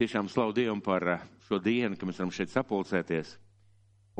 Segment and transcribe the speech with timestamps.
[0.00, 3.36] tiešām slavu Dievam par eh, šo dienu, ka mēs varam šeit sapulcēties.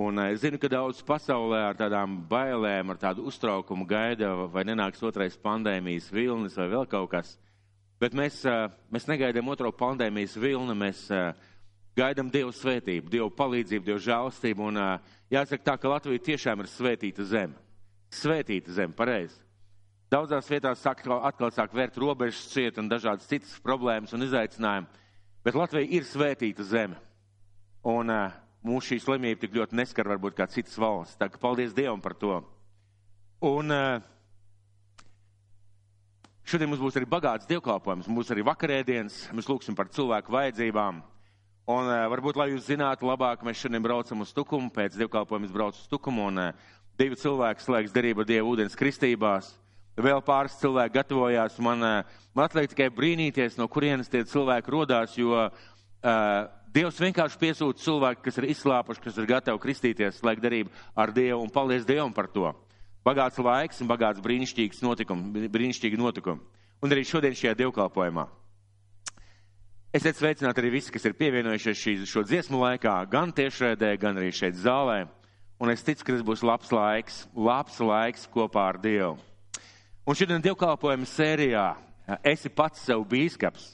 [0.01, 4.65] Un eh, es zinu, ka daudz pasaulē ar tādām bailēm, ar tādu uztraukumu gaida, vai
[4.69, 7.37] nenāks otrais pandēmijas vilnis vai vēl kaut kas.
[8.01, 11.07] Bet mēs, eh, mēs negaidām otro pandēmijas vilni, mēs
[11.97, 14.69] gaidām Dievu svētību, Dievu palīdzību, Dievu žēlstību.
[14.69, 14.83] Un
[15.33, 17.57] jāsaka tā, ka Latvija tiešām ir svētīta zeme.
[18.13, 19.41] Svētīta zeme, pareizi.
[20.13, 24.87] Daudzās vietās sāk, atkal sāk vērt robežas ciet un dažādas citas problēmas un izaicinājumi.
[25.47, 26.97] Bet Latvija ir svētīta zeme.
[27.87, 28.35] Un uh,
[28.67, 31.15] mūsu šī slimība tik ļoti neskar varbūt kā citas valsts.
[31.21, 32.41] Tā kā paldies Dievam par to.
[33.47, 34.01] Un uh,
[36.43, 38.09] šodien mums būs arī bagāts dievkalpojums.
[38.11, 39.21] Mums būs arī vakarēdienas.
[39.39, 40.99] Mēs lūgsim par cilvēku vajadzībām.
[41.71, 44.73] Un uh, varbūt, lai jūs zinātu labāk, mēs šodien braucam uz Tukumu.
[44.75, 46.67] Pēc dievkalpojuma es braucu uz Tukumu un uh,
[46.99, 49.55] divi cilvēki slēgs derību Dievu ūdens kristībās
[49.97, 51.59] vēl pāris cilvēki gatavojās.
[51.65, 56.47] Man, eh, man atliek tikai brīnīties, no kurienes tie cilvēki rodās, jo uh,
[56.77, 61.41] Dievs vienkārši piesūta cilvēku, kas ir izslāpuši, kas ir gatavi kristīties, slēgt darību ar Dievu
[61.41, 62.51] un paldies Dievam par to.
[63.07, 66.43] Bagāts laiks un bagāts brīnišķīgs notikums, brīnišķīgi notikumi.
[66.85, 68.27] Un arī šodien šajā dievkalpojumā.
[69.97, 74.29] Esiet sveicināti arī visi, kas ir pievienojušies šī, šo dziesmu laikā, gan tiešraidē, gan arī
[74.35, 75.07] šeit zālē.
[75.57, 79.17] Un es ticu, ka tas būs labs laiks, labs laiks kopā ar Dievu.
[80.07, 81.65] Un šodien dievkalpojuma sērijā
[82.31, 83.73] esi pats sev bīskaps.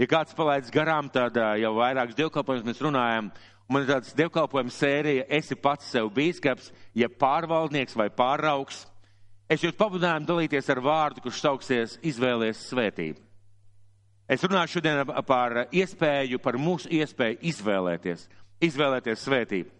[0.00, 3.28] Ja kāds palaidis garām, tad jau vairākas dievkalpojumus mēs runājam.
[3.68, 8.86] Un man ir tāds dievkalpojuma sērija, esi pats sev bīskaps, ja pārvaldnieks vai pāraugs.
[9.48, 13.20] Es jūs pabudinājumu dalīties ar vārdu, kurš sauksies izvēlies svētību.
[14.24, 18.24] Es runāšu šodien par iespēju, par mūsu iespēju izvēlēties,
[18.64, 19.72] izvēlēties svētību.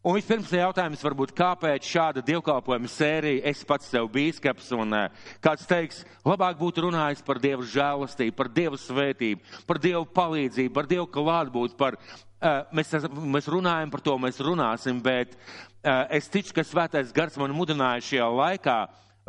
[0.00, 5.66] Un vispirms jautājums varbūt, kāpēc šāda dievkalpojuma sērija, es pats sev bīskaps, un uh, kāds
[5.68, 11.04] teiks, labāk būtu runājis par Dievu žēlastību, par Dievu svētību, par Dievu palīdzību, par Dievu
[11.12, 12.94] klātbūt, par, uh, mēs,
[13.36, 18.00] mēs runājam par to, mēs runāsim, bet uh, es ticu, ka svētais gars man mudināja
[18.08, 18.78] šajā laikā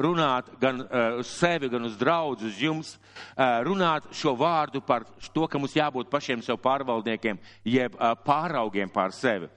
[0.01, 0.79] runāt gan
[1.19, 2.93] uz sevi, gan uz draudzu, uz jums,
[3.67, 5.03] runāt šo vārdu par
[5.35, 7.37] to, ka mums jābūt pašiem sev pārvaldniekiem,
[7.67, 9.51] jeb pāraugiem pār sevi.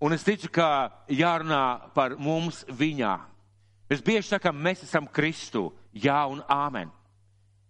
[0.00, 3.12] Un es ticu, ka jārunā par mums viņā.
[3.90, 6.88] Mēs bieži sakām, mēs esam Kristu, jā un āmen.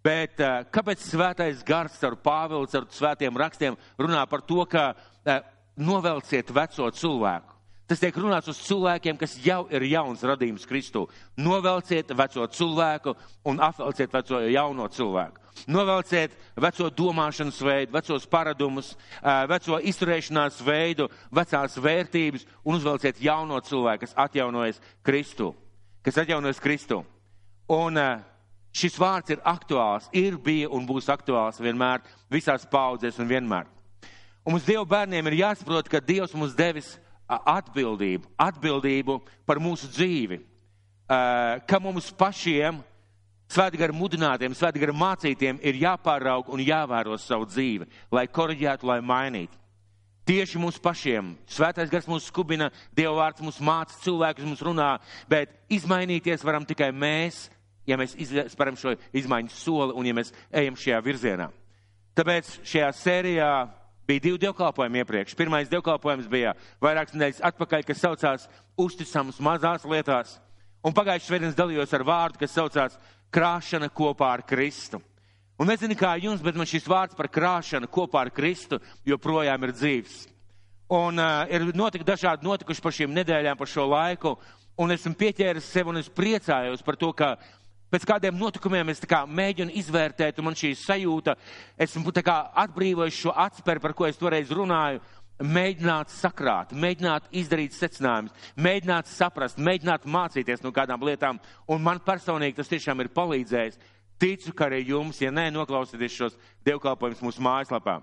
[0.01, 5.41] Bet uh, kāpēc svētais gars ar Pāvilu, ar svētiem rakstiem runā par to, ka uh,
[5.77, 7.60] novelciet veco cilvēku?
[7.91, 11.01] Tas tiek runāts uz cilvēkiem, kas jau ir jauns radījums Kristū.
[11.35, 13.11] Novelciet veco cilvēku
[13.51, 15.41] un apvelciet veco jauno cilvēku.
[15.67, 18.93] Novelciet veco domāšanas veidu, vecos paradumus,
[19.51, 25.51] veco izturēšanās veidu, vecās vērtības un uzvelciet jauno cilvēku, kas atjaunojas Kristu.
[25.99, 27.03] Kas atjaunojas Kristu.
[27.67, 27.99] Un
[28.71, 33.67] šis vārds ir aktuāls, ir, bija un būs aktuāls vienmēr, visās paudzēs un vienmēr.
[34.47, 36.95] Un mums Dieva bērniem ir jāsaprot, ka Dievs mums devis
[37.39, 40.41] atbildību, atbildību par mūsu dzīvi,
[41.07, 42.81] ka mums pašiem
[43.51, 47.83] Svētgara mudinātiem, svētgara mācītiem ir jāpāraug un jāvēro savu dzīvi,
[48.15, 49.57] lai koriģētu, lai mainītu.
[50.29, 51.33] Tieši mums pašiem.
[51.49, 54.91] Svētais gars mūs skubina, Dieva vārds mūs māca, cilvēkus mums runā,
[55.27, 57.49] bet izmainīties varam tikai mēs,
[57.89, 58.15] ja mēs
[58.53, 60.31] sparam šo izmaiņu soli un ja mēs
[60.61, 61.49] ejam šajā virzienā.
[62.15, 63.51] Tāpēc šajā sērijā
[64.07, 65.35] bija divi dievkalpojumi iepriekš.
[65.37, 68.47] Pirmais dievkalpojums bija vairākas nedēļas atpakaļ, kas saucās
[68.79, 70.39] Uzticams mazās lietās.
[70.81, 72.97] Un pagājušajā svētdienas dalījos ar vārdu, kas saucās
[73.33, 75.01] krāšana kopā ar Kristu.
[75.61, 79.75] Un nezinu, kā jums, bet man šis vārds par krāšanu kopā ar Kristu joprojām ir
[79.77, 80.23] dzīves.
[80.91, 84.33] Un uh, ir notik dažādi notikuši par šīm nedēļām, par šo laiku,
[84.81, 87.35] un esmu pieķēris sev un es priecājos par to, ka
[87.91, 91.35] pēc kādiem notikumiem es kā mēģinu izvērtēt, un man šī sajūta,
[91.77, 95.01] esmu atbrīvojis šo atspēri, par ko es toreiz runāju,
[95.41, 101.39] mēģināt sakrāt, mēģināt izdarīt secinājumus, mēģināt saprast, mēģināt mācīties no kādām lietām.
[101.67, 103.79] Un man personīgi tas tiešām ir palīdzējis.
[104.21, 107.97] Ticu, ka arī jums, ja nē, noklausieties šos dievkalpojumus mūsu mājaslapā.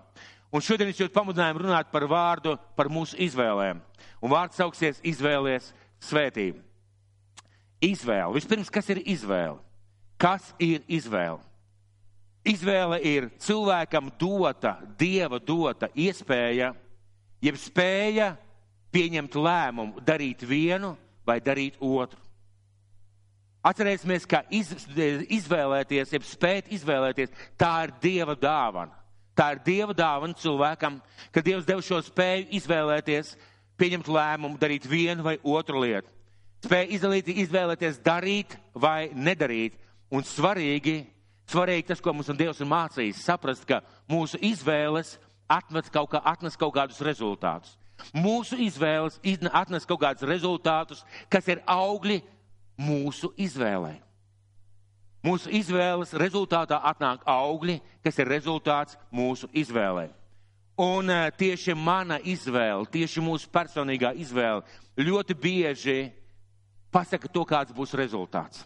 [0.50, 3.78] Un šodien es jūs pamudinājumu runāt par vārdu, par mūsu izvēlēm.
[4.24, 5.70] Un vārds sauksies izvēlies
[6.08, 6.58] svētību.
[7.84, 8.34] Izvēle.
[8.34, 9.60] Vispirms, kas ir izvēle?
[10.18, 11.40] Kas ir izvēle?
[12.48, 16.72] Izvēle ir cilvēkam dota, dieva dota iespēja
[17.44, 18.32] jeb spēja
[18.94, 20.94] pieņemt lēmumu, darīt vienu
[21.26, 22.20] vai darīt otru.
[23.68, 24.70] Atcerēsimies, ka iz,
[25.34, 28.94] izvēlēties, jeb spēt izvēlēties, tā ir Dieva dāvana.
[29.36, 31.00] Tā ir Dieva dāvana cilvēkam,
[31.34, 33.34] ka Dievs dev šo spēju izvēlēties,
[33.78, 36.10] pieņemt lēmumu, darīt vienu vai otru lietu.
[36.64, 37.10] Spēja
[37.44, 39.76] izvēlēties, darīt vai nedarīt.
[40.14, 41.02] Un svarīgi,
[41.48, 45.16] svarīgi tas, ko mums Dievs ir mācījis, saprast, ka mūsu izvēles
[45.48, 47.76] atnes kaut, kā, atnes kaut kādus rezultātus.
[48.14, 49.18] Mūsu izvēles
[49.52, 52.20] atnes kaut kādus rezultātus, kas ir augļi
[52.78, 53.98] mūsu izvēlei.
[55.26, 60.12] Mūsu izvēles rezultātā atnāk augļi, kas ir rezultāts mūsu izvēlei.
[60.78, 64.62] Un uh, tieši mana izvēle, tieši mūsu personīgā izvēle
[64.94, 65.98] ļoti bieži
[66.94, 68.62] pasaka to, kāds būs rezultāts.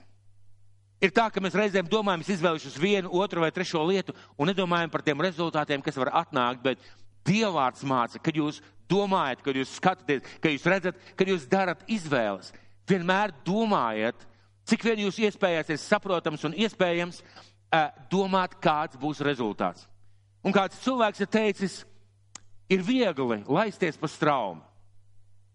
[1.02, 4.90] Ir tā, ka mēs reizēm domājam, es izvēlēšos vienu, otru vai trešo lietu un nedomājam
[4.92, 6.84] par tiem rezultātiem, kas var atnākt, bet
[7.26, 8.60] Dievvvārds māca, kad jūs
[8.90, 12.50] domājat, kad jūs skatāties, kad jūs redzat, kad jūs darat izvēles,
[12.90, 14.26] vienmēr domājiet,
[14.66, 19.86] cik vien jūs iespējās ir saprotams un iespējams uh, domāt, kāds būs rezultāts.
[20.42, 21.78] Un kāds cilvēks ir teicis,
[22.70, 24.62] ir viegli laisties pa straumu.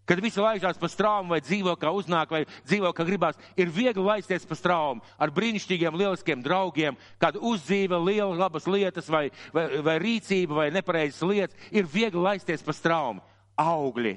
[0.08, 4.04] Kad visi laižās pa straumu vai dzīvo kā uznāk vai dzīvo kā gribās, ir viegli
[4.04, 9.98] laisties pa straumu ar brīnišķīgiem, lieliskiem draugiem, kad uzdzīve liela labas lietas vai, vai, vai
[10.00, 13.20] rīcība vai nepareizas lietas, ir viegli laisties pa straumu.
[13.58, 14.14] Augļi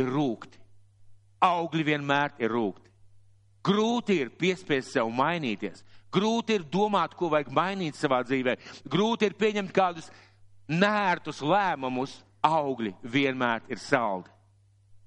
[0.00, 0.58] ir rūkti.
[1.44, 2.88] Augļi vienmēr ir rūkti.
[3.68, 5.84] Grūti ir piespiest sev mainīties.
[6.14, 8.56] Grūti ir domāt, ko vajag mainīt savā dzīvē.
[8.90, 10.08] Grūti ir pieņemt kādus
[10.66, 14.32] nērtus lēmumus, augļi vienmēr ir saldi.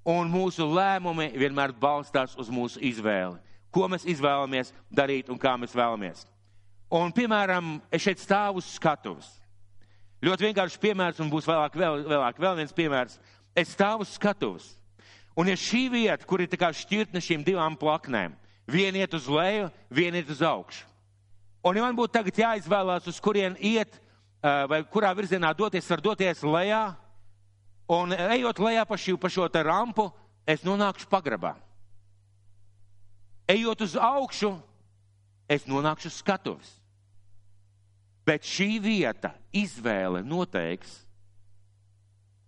[0.07, 3.37] Un mūsu lēmumi vienmēr balstās uz mūsu izvēli.
[3.71, 6.25] Ko mēs izvēlamies darīt un kā mēs vēlamies.
[6.91, 9.29] Un, piemēram, es šeit stāvu uz skatuves.
[10.21, 13.19] Ļoti vienkāršs piemērs, un būs vēlāk vēl, vēlāk vēl viens piemērs.
[13.55, 14.67] Es stāvu uz skatuves.
[15.37, 18.35] Un ja šī vieta, kur ir tā kā šķirtne šīm divām plaknēm,
[18.67, 20.83] viena iet uz leju, viena iet uz augšu.
[21.63, 23.99] Un ja man būtu tagad jāizvēlās, uz kurien iet,
[24.41, 26.83] vai kurā virzienā doties, var doties lejā
[27.91, 30.07] Un ejot lejā pa, šī, pa šo te rampu,
[30.47, 31.57] es nonākšu pagrabā.
[33.51, 34.53] Ejot uz augšu,
[35.51, 36.69] es nonākšu skatuves.
[38.23, 41.01] Bet šī vieta, izvēle noteiks,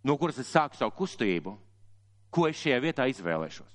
[0.06, 1.58] no kuras es sāku savu kustību,
[2.32, 3.72] ko es šajā vietā izvēlēšos.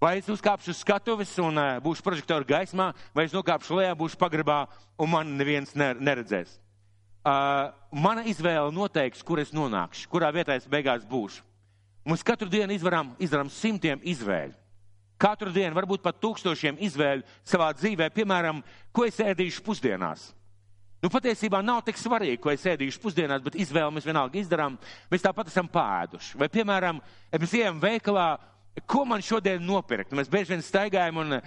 [0.00, 4.20] Vai es uzkāpšu uz skatuves un uh, būšu prožektoru gaismā, vai es nokāpšu lejā, būšu
[4.20, 4.62] pagrabā
[5.00, 6.60] un man neviens neredzēs
[7.26, 11.42] uh, mana izvēle noteiks, kur es nonākšu, kurā vietā es beigās būšu.
[12.06, 14.54] Mums katru dienu izvaram, izdarām simtiem izvēļu.
[15.18, 18.60] Katru dienu, varbūt pat tūkstošiem izvēļu savā dzīvē, piemēram,
[18.94, 20.28] ko es ēdīšu pusdienās.
[21.02, 24.76] Nu, patiesībā nav tik svarīgi, ko es ēdīšu pusdienās, bet izvēli mēs vienalga izdarām.
[25.12, 26.36] Mēs tāpat esam pāēduši.
[26.40, 27.00] Vai, piemēram,
[27.32, 28.28] mēs ejam veikalā,
[28.84, 30.12] ko man šodien nopirkt.
[30.16, 31.44] Mēs bieži vien staigājam un uh,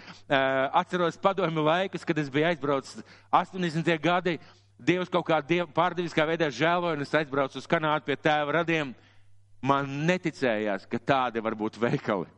[0.81, 3.93] atceros padomju laikus, kad es biju aizbraucis 80.
[4.01, 4.37] gadi.
[4.79, 5.41] Dievs kaut kā
[5.75, 8.93] pārdeviskā veidā žēloja, un es aizbraucu uz Kanādu pie tēva radiem.
[9.59, 12.29] Man neticējās, ka tādi var būt veikali.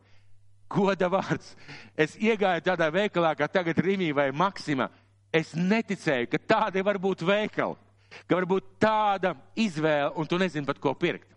[0.72, 1.52] Goda vārds.
[1.94, 4.88] Es iegāju tādā veikalā, kā tagad Rīmī vai Maksima.
[5.32, 7.78] Es neticēju, ka tādi var būt veikali.
[8.26, 11.31] Ka var būt tāda izvēle, un tu nezini pat ko pirkt.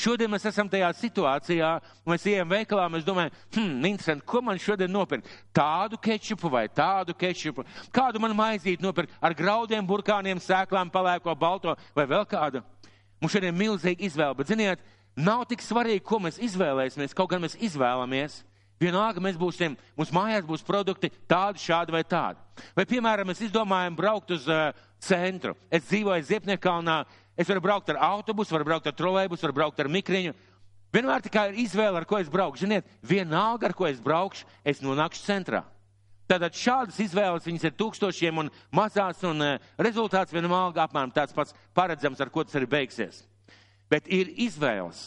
[0.00, 1.70] Šodien mēs esam tajā situācijā,
[2.08, 5.28] mēs ejam veikalā, mēs domājam, hmm, interesanti, ko man šodien nopirkt?
[5.56, 7.66] Tādu kečupu vai tādu kečupu?
[7.92, 12.62] Kādu man maizīt nopirkt ar graudiem, burkāniem, sēklām, palēko, balto vai vēl kādu?
[13.20, 14.84] Mums šodien ir milzīga izvēle, bet ziniet,
[15.20, 18.40] nav tik svarīgi, ko mēs izvēlēsimies, kaut gan mēs izvēlamies.
[18.80, 22.40] Vienalga mēs būsim, mums mājās būs produkti tādi, šādi vai tādi.
[22.72, 24.70] Vai, piemēram, mēs izdomājam braukt uz uh,
[25.04, 25.52] centru.
[25.68, 27.02] Es dzīvoju Ziepniekalnā,
[27.38, 30.34] Es varu braukt ar autobusu, varu braukt ar trolēbusu, varu braukt ar mikriņu.
[30.90, 32.66] Vienmēr tikai ir izvēle, ar ko es braukšu.
[32.66, 35.62] Ziniet, vienalga, ar ko es braukšu, es nonākšu centrā.
[36.30, 41.54] Tātad šādas izvēles viņas ir tūkstošiem un mazās, un uh, rezultāts vienalga apmēram tāds pats
[41.74, 43.24] paredzams, ar ko tas arī beigsies.
[43.90, 45.00] Bet ir izvēles,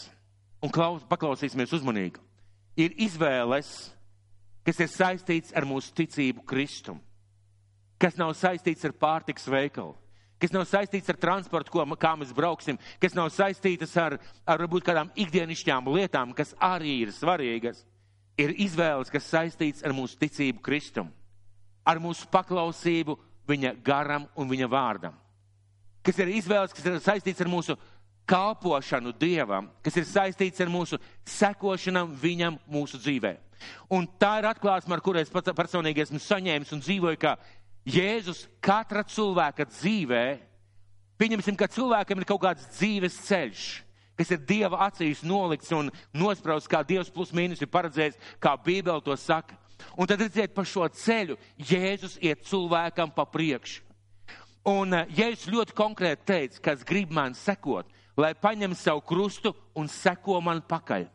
[0.63, 2.19] un klaus, paklausīsimies uzmanīgi,
[2.75, 3.71] ir izvēles,
[4.67, 6.99] kas ir saistīts ar mūsu ticību Kristum,
[7.99, 9.95] kas nav saistīts ar pārtiks veikalu
[10.43, 14.83] kas nav saistīts ar transportu, ko, kā mēs brauksim, kas nav saistītas ar, ar varbūt
[14.89, 17.85] kādām ikdienišķām lietām, kas arī ir svarīgas.
[18.35, 21.11] Ir izvēles, kas saistīts ar mūsu ticību Kristum,
[21.85, 23.15] ar mūsu paklausību
[23.47, 25.15] viņa garam un viņa vārdam.
[26.03, 27.77] Kas ir izvēles, kas ir saistīts ar mūsu
[28.27, 33.37] kalpošanu Dievam, kas ir saistīts ar mūsu sekošanam viņam mūsu dzīvē.
[33.95, 37.37] Un tā ir atklāsme, ar kuru es personīgi esmu saņēmis un dzīvoju, ka
[37.83, 40.23] Jēzus katra cilvēka dzīvē,
[41.19, 43.63] pieņemsim, ka cilvēkam ir kaut kāds dzīves ceļš,
[44.19, 49.03] kas ir Dieva acīs nolikts un nosprausts, kā Dievs plus mīnus ir paredzējis, kā Bībele
[49.03, 49.57] to saka.
[49.99, 53.83] Un tad redziet, pa šo ceļu Jēzus iet cilvēkam pa priekšu.
[54.69, 59.89] Un eh, Jēzus ļoti konkrēti teica, kas grib man sekot, lai paņem savu krustu un
[59.91, 61.09] seko man pakaļ.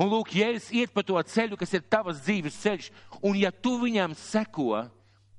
[0.00, 2.90] Un lūk, Jēzus iet pa to ceļu, kas ir tavas dzīves ceļš,
[3.24, 4.84] un ja tu viņam seko,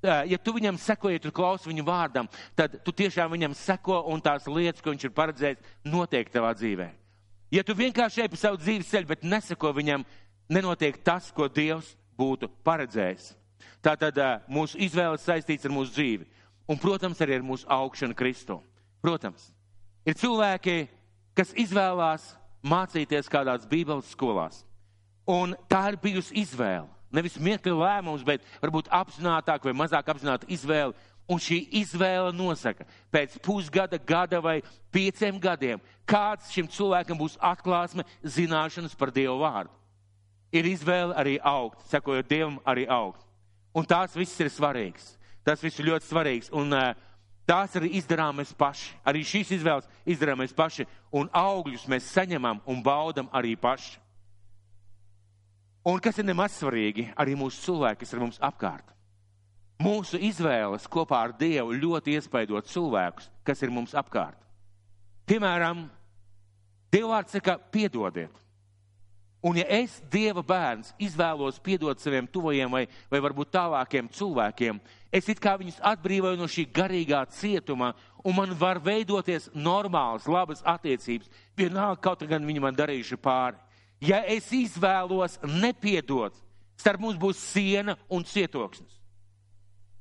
[0.02, 2.28] ja tu viņam sekoji, tu klausi viņu vārdam,
[2.58, 6.88] tad tu tiešām viņam seko un tās lietas, ko viņš ir paredzējis, notiek tavā dzīvē.
[7.52, 10.06] Ja tu vienkārši ej pa savu dzīves ceļu, bet neseko viņam,
[10.48, 13.32] nenotiek tas, ko Dievs būtu paredzējis.
[13.82, 14.18] Tātad
[14.50, 16.26] mūsu izvēles saistīts ar mūsu dzīvi.
[16.70, 18.60] Un, protams, arī ar mūsu augšanu Kristu.
[19.02, 19.50] Protams,
[20.06, 20.86] ir cilvēki,
[21.36, 22.30] kas izvēlās
[22.62, 24.62] mācīties kādās Bībeles skolās.
[25.28, 26.88] Un tā ir bijusi izvēle.
[27.12, 30.96] Nevis miekli lēmums, bet varbūt apzinātāk vai mazāk apzināta izvēle.
[31.30, 34.56] Un šī izvēle nosaka, pēc pusgada, gada vai
[34.92, 39.70] pieciem gadiem, kāds šim cilvēkam būs atklāsme, zināšanas par Dievu vārdu.
[40.52, 43.22] Ir izvēle arī augt, sekojot Dievam, arī augt.
[43.72, 45.14] Un tās viss ir svarīgs.
[45.46, 46.50] Tas viss ir ļoti svarīgs.
[46.52, 46.92] Un uh,
[47.48, 48.92] tās arī izdarām mēs paši.
[49.08, 50.86] Arī šīs izvēles izdarām mēs paši.
[51.16, 53.96] Un augļus mēs saņemam un baudam arī paši.
[55.84, 58.92] Un kas ir nemaz svarīgi, arī mūsu cilvēki, kas ir mums apkārt.
[59.82, 64.38] Mūsu izvēles kopā ar Dievu ļoti iespaidot cilvēkus, kas ir mums apkārt.
[65.26, 65.88] Piemēram,
[66.92, 68.42] Dievvvārds saka, piedodiet.
[69.42, 74.78] Un ja es, Dieva bērns, izvēlos piedot saviem tuvajiem vai, vai varbūt tālākiem cilvēkiem,
[75.10, 77.90] es it kā viņus atbrīvoju no šī garīgā cietuma,
[78.22, 83.58] un man var veidoties normālas, labas attiecības, vienalga kaut gan viņi man darījuši pāri.
[84.02, 86.34] Ja es izvēlos nepiedot,
[86.74, 88.98] starp mums būs siena un cietoksnis.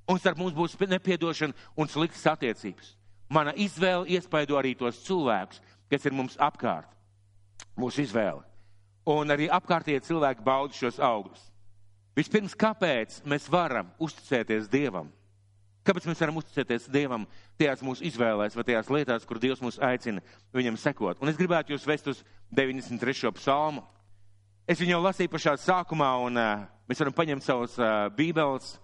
[0.09, 2.95] Un starp mums būs nepiedošana un sliktas attiecības.
[3.31, 6.89] Mana izvēle iespaido arī tos cilvēkus, kas ir mums apkārt.
[7.77, 8.41] Mūsu izvēle.
[9.07, 11.45] Un arī apkārtējie cilvēki bauda šos augļus.
[12.17, 15.13] Vispirms, kāpēc mēs varam uzticēties Dievam?
[15.81, 17.23] Kāpēc mēs varam uzticēties Dievam
[17.57, 20.21] tajās mūsu izvēlēs vai tajās lietās, kur Dievs mūs aicina
[20.53, 21.21] viņam sekot?
[21.23, 22.21] Un es gribētu jūs vest uz
[22.53, 23.31] 93.
[23.39, 23.81] psalmu.
[24.69, 28.75] Es viņu jau lasīju pašā sākumā, un uh, mēs varam paņemt savus uh, bībeles,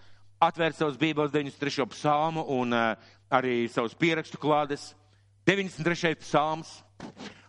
[0.42, 1.86] atvērt savus bībeles 93.
[1.94, 4.96] psalmu un uh, arī savus pierakstu klādes.
[5.48, 6.18] 93.
[6.26, 6.80] psalms.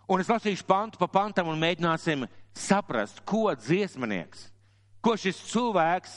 [0.09, 4.47] Un es lasīšu pantu pa pantam un mēģināsim saprast, ko dziesmanieks,
[5.05, 6.14] ko šis cilvēks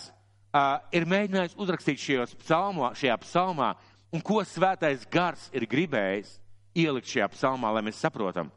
[0.51, 3.73] uh, ir mēģinājis uzrakstīt šajos psalmā, šajā psalmā,
[4.11, 6.37] un ko svētais gars ir gribējis
[6.77, 8.51] ielikt šajā psalmā, lai mēs saprotam.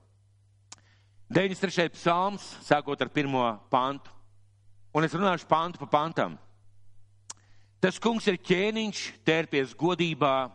[1.34, 1.88] 93.
[1.96, 4.12] psalms, sākot ar pirmo pantu,
[4.94, 6.36] un es runāšu pantu pa pantam.
[7.82, 10.48] Tas kungs ir ķēniņš, tērpies godībā,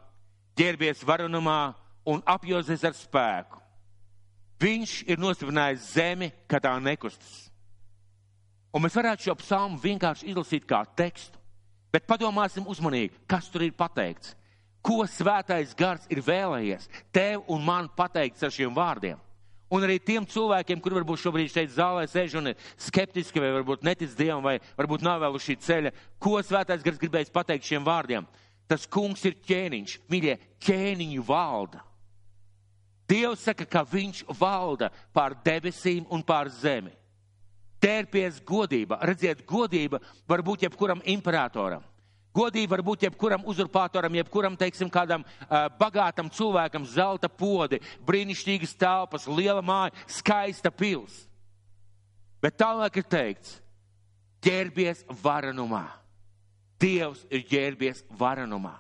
[0.58, 1.74] ģērbies varonumā
[2.10, 3.60] un apjozies ar spēku.
[4.60, 7.48] Viņš ir nostiprinājis zemi, kad tā nekustas.
[8.69, 11.39] Un mēs varētu šo psalmu vienkārši izlasīt kā tekstu,
[11.93, 14.35] bet padomāsim uzmanīgi, kas tur ir pateikts.
[14.85, 19.17] Ko svētais gars ir vēlējies tev un man pateikt ar šiem vārdiem?
[19.69, 23.83] Un arī tiem cilvēkiem, kur varbūt šobrīd šeit zālē sēž un ir skeptiski, vai varbūt
[23.85, 27.85] netic Dievam, vai varbūt nav vēl uz šī ceļa, ko svētais gars gribējis pateikt šiem
[27.85, 28.25] vārdiem?
[28.69, 31.83] Tas kungs ir ķēniņš, mīļie, ķēniņu valda.
[33.09, 36.93] Dievs saka, ka viņš valda pār debesīm un pār zemi
[37.83, 39.00] tērpies godība.
[39.07, 41.86] Redziet, godība var būt jebkuram imperatoram.
[42.36, 49.25] Godība var būt jebkuram uzurpātoram, jebkuram, teiksim, kādam uh, bagātam cilvēkam, zelta podi, brīnišķīgas telpas,
[49.27, 51.25] liela māja, skaista pils.
[52.39, 53.57] Bet tālāk ir teikts,
[54.45, 55.88] ģērbies varenumā.
[56.79, 58.77] Dievs ir ģērbies varenumā.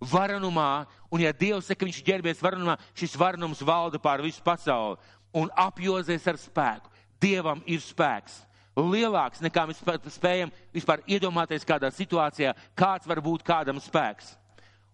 [0.00, 4.98] Varenumā, un ja Dievs saka, viņš ģērbies varenumā, šis varenums valda pār visu pasauli
[5.36, 6.89] un apjozies ar spēku.
[7.20, 8.40] Dievam ir spēks
[8.78, 9.80] lielāks nekā mēs
[10.14, 14.36] spējam vispār iedomāties kādā situācijā, kāds var būt kādam spēks.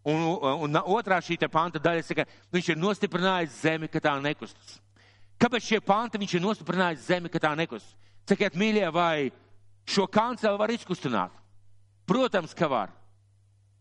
[0.06, 0.22] Un,
[0.62, 4.78] un otrā šī panta daļa saka, viņš ir nostiprinājis zemi, ka tā nekustas.
[5.36, 7.96] Kāpēc šie panti viņš ir nostiprinājis zemi, ka tā nekustas?
[8.26, 9.30] Sakiet, mīļie, vai
[9.86, 11.34] šo kancelu var izkustināt?
[12.06, 12.94] Protams, ka var.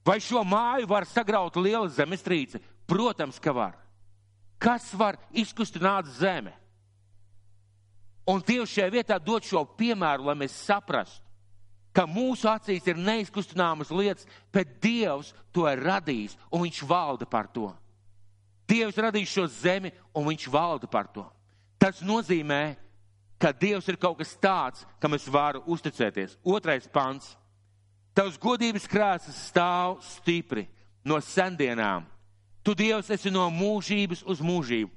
[0.05, 2.59] Vai šo māju var sagraut liela zemestrīce?
[2.89, 3.77] Protams, ka var.
[4.61, 6.53] Kas var izkustināt zemi?
[8.25, 11.21] Un Dievs šajā vietā dod šo piemēru, lai mēs saprastu,
[11.95, 17.47] ka mūsu acīs ir neizkustināmas lietas, bet Dievs to ir radījis un Viņš valda par
[17.53, 17.69] to.
[18.67, 21.23] Dievs radījis šo zemi un Viņš valda par to.
[21.77, 22.75] Tas nozīmē,
[23.37, 26.37] ka Dievs ir kaut kas tāds, kam es varu uzticēties.
[26.43, 27.35] Otrais pants.
[28.15, 30.65] Tavs godības krāsas stāv stipri
[31.05, 32.07] no sendienām.
[32.65, 34.89] Tu Dievs esi no mūžības uz mūžību.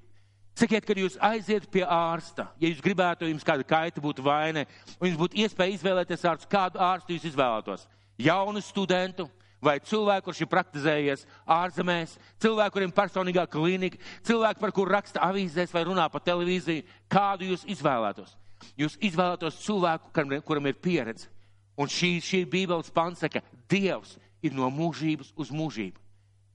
[0.59, 4.65] Sakiet, kad jūs aiziet pie ārsta, ja jūs gribētu, jums kāda kaita būtu vaina,
[4.99, 7.85] un jums būtu iespēja izvēlēties ārstu, kādu ārstu jūs izvēlētos?
[8.19, 9.29] Jaunu studentu
[9.63, 15.75] vai cilvēku, kurš ir praktizējies ārzemēs, cilvēku, kuriem personīgā klinika, cilvēku, par kuru raksta avīzēs
[15.75, 18.35] vai runā pa televīziju, kādu jūs izvēlētos?
[18.79, 20.11] Jūs izvēlētos cilvēku,
[20.47, 21.31] kuram ir pieredze.
[21.79, 26.03] Un šī, šī Bībeles pants saka, Dievs ir no mūžības uz mūžību.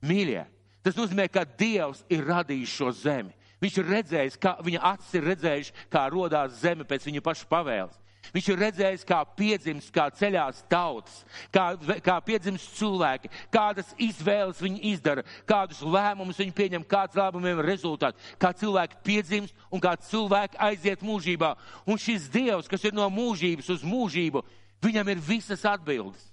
[0.04, 0.44] Mīļie,
[0.84, 3.32] tas nozīmē, ka Dievs ir radījis šo zemi.
[3.64, 8.00] Viņš ir redzējis, kā viņa acis ir redzējuši, kā rodās zeme pēc viņa paša pavēles.
[8.32, 11.20] Viņš ir redzējis, kā piedzimst, kā ceļās tautas,
[11.54, 17.70] kā, kā piedzimst cilvēki, kādas izvēles viņi izdara, kādus lēmumus viņi pieņem, kāds lēmumiem ir
[17.74, 21.52] rezultāts, kā cilvēki piedzimst un kā cilvēki aiziet mūžībā.
[21.86, 24.44] Un šis Dievs, kas ir no mūžības uz mūžību,
[24.84, 26.32] viņam ir visas atbildes.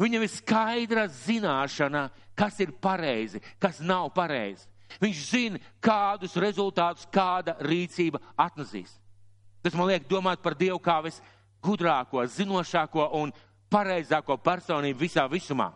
[0.00, 4.71] Viņam ir skaidra zināšana, kas ir pareizi, kas nav pareizi.
[5.00, 8.98] Viņš zina, kādus rezultātus kāda rīcība atnesīs.
[9.62, 13.32] Tas man liek domāt par Dievu kā visgudrāko, zinošāko un
[13.72, 15.70] pareizāko personību visā visumā.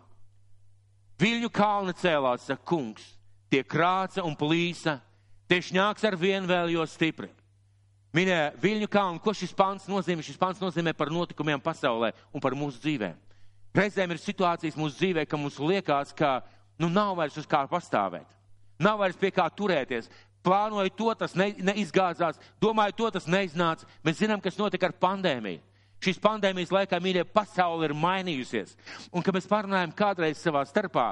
[1.17, 3.05] Viļņu kalna cēlās, saka kungs,
[3.49, 4.99] tie krāca un plīsa,
[5.49, 7.31] tie šņāks ar vienu vēl jo stipri.
[8.13, 10.23] Minēja Viļņu kalnu, ko šis pants nozīmē?
[10.25, 13.17] Šis pants nozīmē par notikumiem pasaulē un par mūsu dzīvēm.
[13.77, 16.39] Reizēm ir situācijas mūsu dzīvē, ka mums liekas, ka
[16.81, 18.36] nu nav vairs uz kā pastāvēt.
[18.79, 20.09] Nav vairs pie kā turēties
[20.47, 23.87] plānoju to, tas ne, neizgāzās, domāju to, tas neiznāca.
[24.05, 25.63] Mēs zinām, kas notika ar pandēmiju.
[26.03, 28.75] Šīs pandēmijas laikā, mīļie, pasaule ir mainījusies.
[29.09, 31.07] Un, kad mēs parunājam kādreiz savā starpā,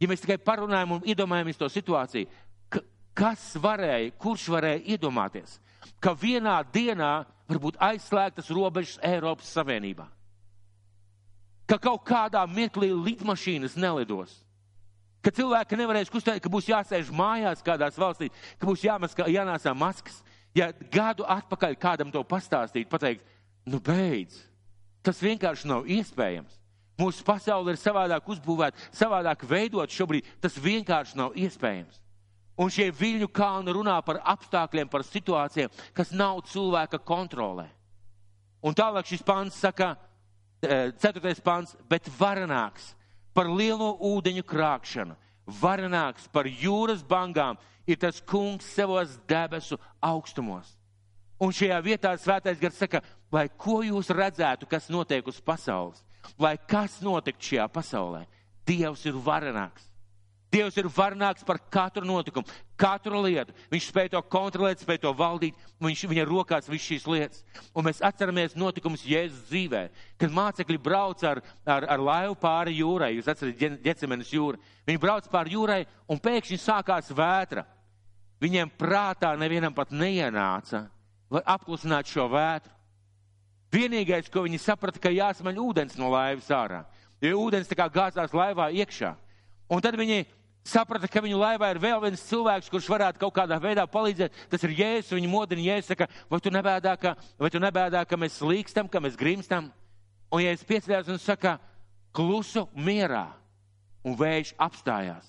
[0.00, 2.30] ja mēs tikai parunājam un iedomājamies to situāciju,
[2.72, 2.80] ka,
[3.20, 5.58] kas varēja, kurš varēja iedomāties,
[6.00, 7.12] ka vienā dienā
[7.50, 10.08] var būt aizslēgtas robežas Eiropas Savienībā?
[11.68, 14.32] Ka kaut kādā mirklī lidmašīnas nelidos
[15.20, 20.22] Ka cilvēki nevarēs kustēt, ka būs jāsēž mājās kādās valstīs, ka būs jāmaskā, jānāsā maskas.
[20.56, 23.26] Ja gadu atpakaļ kādam to pastāstīt, pateikt,
[23.68, 24.40] nu beidz,
[25.04, 26.56] tas vienkārši nav iespējams.
[27.00, 32.00] Mūsu pasaule ir savādāk uzbūvēta, savādāk veidot šobrīd, tas vienkārši nav iespējams.
[32.60, 37.70] Un šie viļņu kalni runā par apstākļiem, par situācijām, kas nav cilvēka kontrolē.
[38.60, 39.94] Un tālāk šis pāns saka,
[40.60, 42.94] eh, ceturtais pāns, bet varenāks
[43.34, 45.16] par lielo ūdeņu krākšanu,
[45.60, 50.76] varenāks par jūras bangām ir tas kungs savos debesu augstumos.
[51.40, 53.00] Un šajā vietā svētais gars saka,
[53.32, 56.02] lai ko jūs redzētu, kas notiek uz pasaules,
[56.38, 58.26] lai kas notiek šajā pasaulē,
[58.70, 59.89] Dievs ir varenāks.
[60.50, 63.54] Dievs ir varnāks par katru notikumu, katru lietu.
[63.70, 67.44] Viņš spēj to kontrolēt, spēj to valdīt, viņš viņa rokās viss šīs lietas.
[67.70, 69.84] Un mēs atceramies notikumus Jēzus dzīvē,
[70.18, 73.12] kad mācekļi brauc ar, ar, ar laivu pāri jūrai.
[73.14, 74.58] Jūs atceraties ģecemenes jūru.
[74.90, 77.62] Viņi brauc pāri jūrai un pēkšņi sākās vētra.
[78.42, 80.88] Viņiem prātā nevienam pat neienāca,
[81.30, 82.74] lai apklusināt šo vētru.
[83.70, 86.82] Vienīgais, ko viņi saprata, ka jāsmaļ ūdens no laivas ārā,
[87.22, 89.12] jo ūdens tā kā gāzās laivā iekšā.
[89.70, 90.24] Un tad viņi
[90.66, 94.36] saprata, ka viņu laivā ir vēl viens cilvēks, kurš varētu kaut kādā veidā palīdzēt.
[94.52, 95.14] Tas ir Jēzus.
[95.16, 99.02] Viņa modina Jēzus, saka, vai tu nebēdā, ka, vai tu nebēdā, ka mēs slīkstam, ka
[99.02, 99.70] mēs grimstam?
[100.30, 101.56] Un Jēzus pieceļās un saka,
[102.14, 103.28] klusu mierā,
[104.06, 105.26] un vējš apstājās.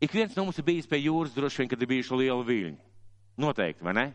[0.00, 2.78] Ik viens no mums ir bijis pie jūras, droši vien, kad ir bijuši liela viļņi.
[3.40, 4.06] Noteikti, vai ne?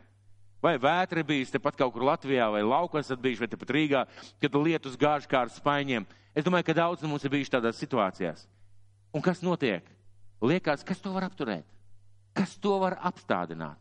[0.63, 4.01] Vai vētra bijis tepat kaut kur Latvijā, vai laukos esat bijuši, vai tepat Rīgā,
[4.41, 6.07] kad lietus gāž kā ar spaiņiem.
[6.33, 8.47] Es domāju, ka daudz no mums ir bijuši tādās situācijās.
[9.15, 9.85] Un kas notiek?
[10.43, 11.63] Liekas, kas to var apturēt?
[12.35, 13.79] Kas to var apstādināt?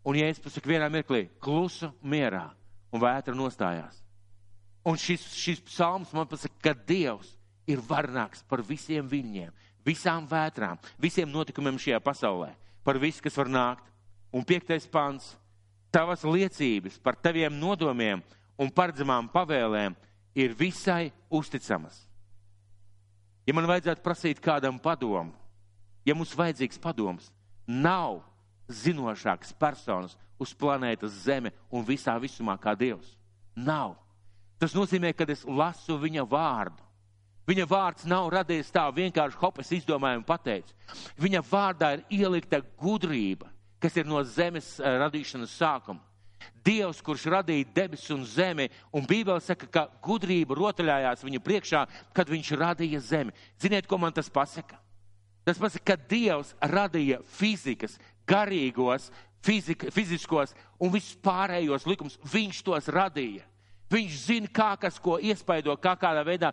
[0.00, 2.46] Un, ja es pasaku vienā mirklī, klusu mierā,
[2.88, 4.00] un vētra nostājās.
[4.88, 7.34] Un šis, šis psalms man pasaka, ka Dievs
[7.68, 9.52] ir varnāks par visiem viņiem,
[9.84, 12.54] visām vētrām, visiem notikumiem šajā pasaulē,
[12.88, 13.84] par visu, kas var nākt.
[14.32, 15.34] Un piektais pants-
[15.92, 18.22] tavas liecības par taviem nodomiem
[18.56, 19.96] un paredzamām pavēlēm
[20.34, 22.07] ir visai uzticamas.
[23.48, 25.32] Ja man vajadzētu prasīt kādam padomu,
[26.04, 27.30] ja mums vajadzīgs padoms,
[27.64, 28.20] nav
[28.68, 33.14] zinošāks personas uz planētas Zeme un visā visumā kā Dievs.
[33.56, 33.96] Nav.
[34.60, 36.84] Tas nozīmē, ka es lasu viņa vārdu.
[37.48, 40.74] Viņa vārds nav radies tā vienkārši hopes izdomājumu pateicis.
[41.16, 43.48] Viņa vārdā ir ielikta gudrība,
[43.80, 46.04] kas ir no zemes eh, radīšanas sākuma.
[46.64, 51.84] Dievs, kurš radīja debesis un zemi, un Bībele saka, ka gudrība rotaļājās viņu priekšā,
[52.16, 53.34] kad viņš radīja zemi.
[53.60, 54.80] Ziniet, ko man tas pasaka?
[55.46, 59.10] Tas pasaka, ka Dievs radīja fizikas, garīgos,
[59.44, 62.18] fizika, fiziskos un vispārējos likumus.
[62.28, 63.46] Viņš tos radīja.
[63.88, 66.52] Viņš zina, kā kas ko iespaido, kā kādā veidā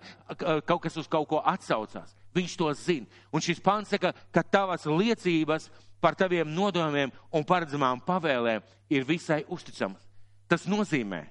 [0.64, 2.16] kaut kas uz kaut ko atsaucās.
[2.36, 3.08] Viņš to zina.
[3.32, 5.68] Un šis pants saka, ka tavas liecības
[6.06, 8.62] par taviem nodomiem un paredzamām pavēlēm
[8.94, 10.04] ir visai uzticamas.
[10.46, 11.24] Tas nozīmē,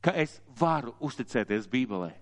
[0.00, 2.14] ka es varu uzticēties Bībelē.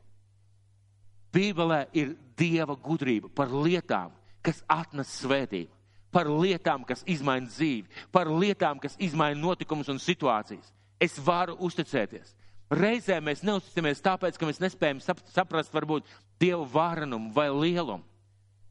[1.30, 4.10] Bībelē ir Dieva gudrība par lietām,
[4.42, 5.70] kas atnes svētību,
[6.10, 10.74] par lietām, kas izmaina dzīvi, par lietām, kas izmaina notikumus un situācijas.
[10.98, 12.34] Es varu uzticēties.
[12.74, 16.10] Reizē mēs neusticamies tāpēc, ka mēs nespējam sap, saprast varbūt
[16.42, 18.02] Dievu vārenumu vai lielumu.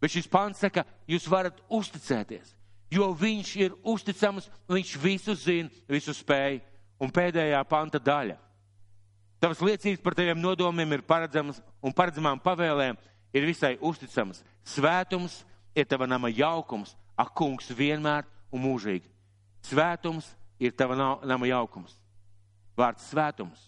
[0.03, 2.58] Bet šis pāns saka, jūs varat uzticēties,
[2.91, 6.61] jo viņš ir uzticams, viņš visu zina, visu spēj.
[6.99, 8.35] Un pēdējā panta daļa.
[9.39, 12.97] Tavas liecības par taviem nodomiem ir paredzamas un paredzamām pavēlēm
[13.31, 14.41] ir visai uzticamas.
[14.67, 19.07] Svētums ir tava nama jaukums, ak, kungs, vienmēr un mūžīgi.
[19.63, 20.27] Svētums
[20.59, 21.95] ir tava nama jaukums.
[22.75, 23.63] Vārds svētums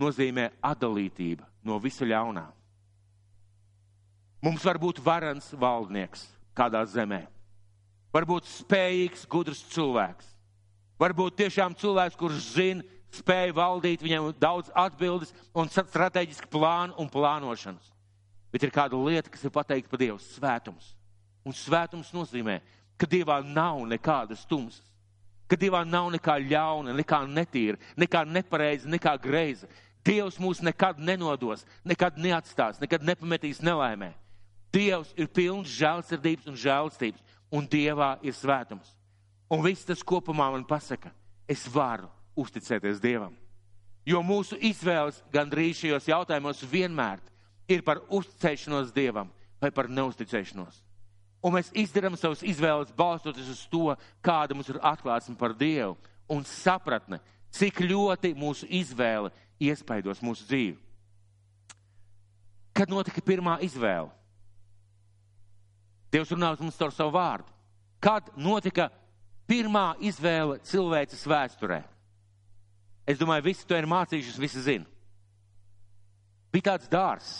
[0.00, 2.44] nozīmē atdalītība no visa ļaunā.
[4.44, 7.24] Mums var būt varans valdnieks kādā zemē,
[8.14, 10.32] varbūt spējīgs, gudrs cilvēks,
[11.00, 17.94] varbūt tiešām cilvēks, kurš zina, spēja valdīt, viņam daudz atbildes un strateģiski plānu un plānošanas.
[18.52, 20.94] Bet ir kāda lieta, kas ir pateikta par Dievu- svētums.
[21.44, 22.60] Un svētums nozīmē,
[22.98, 24.82] ka Dievā nav nekādas tumsas,
[25.48, 29.68] ka Dievā nav nekā ļauna, nekā netīra, nekā nepareiza, nekā greiza.
[30.04, 34.14] Dievs mūs nekad nenodos, nekad neatstās, nekad nepametīs nelaimē.
[34.72, 38.94] Dievs ir pilns žēlsirdības un žēlstības, un Dievā ir svētums.
[39.48, 41.10] Un viss tas kopumā man pasaka,
[41.48, 43.34] es varu uzticēties Dievam.
[44.08, 47.20] Jo mūsu izvēles gandrīz šajos jautājumos vienmēr
[47.68, 50.82] ir par uzticēšanos Dievam vai par neusticēšanos.
[51.44, 55.94] Un mēs izdarām savas izvēles balstoties uz to, kāda mums ir atklāsme par Dievu
[56.28, 57.20] un sapratne,
[57.54, 59.30] cik ļoti mūsu izvēle
[59.60, 60.76] iespaidos mūsu dzīvi.
[62.74, 64.10] Kad notika pirmā izvēle?
[66.12, 67.50] Dievs runā uz mums caur savu vārdu.
[68.00, 68.88] Kad notika
[69.48, 71.82] pirmā izvēle cilvēces vēsturē?
[73.08, 74.86] Es domāju, visi to ir mācījušies, visi zina.
[76.52, 77.30] Bija tāds dārs,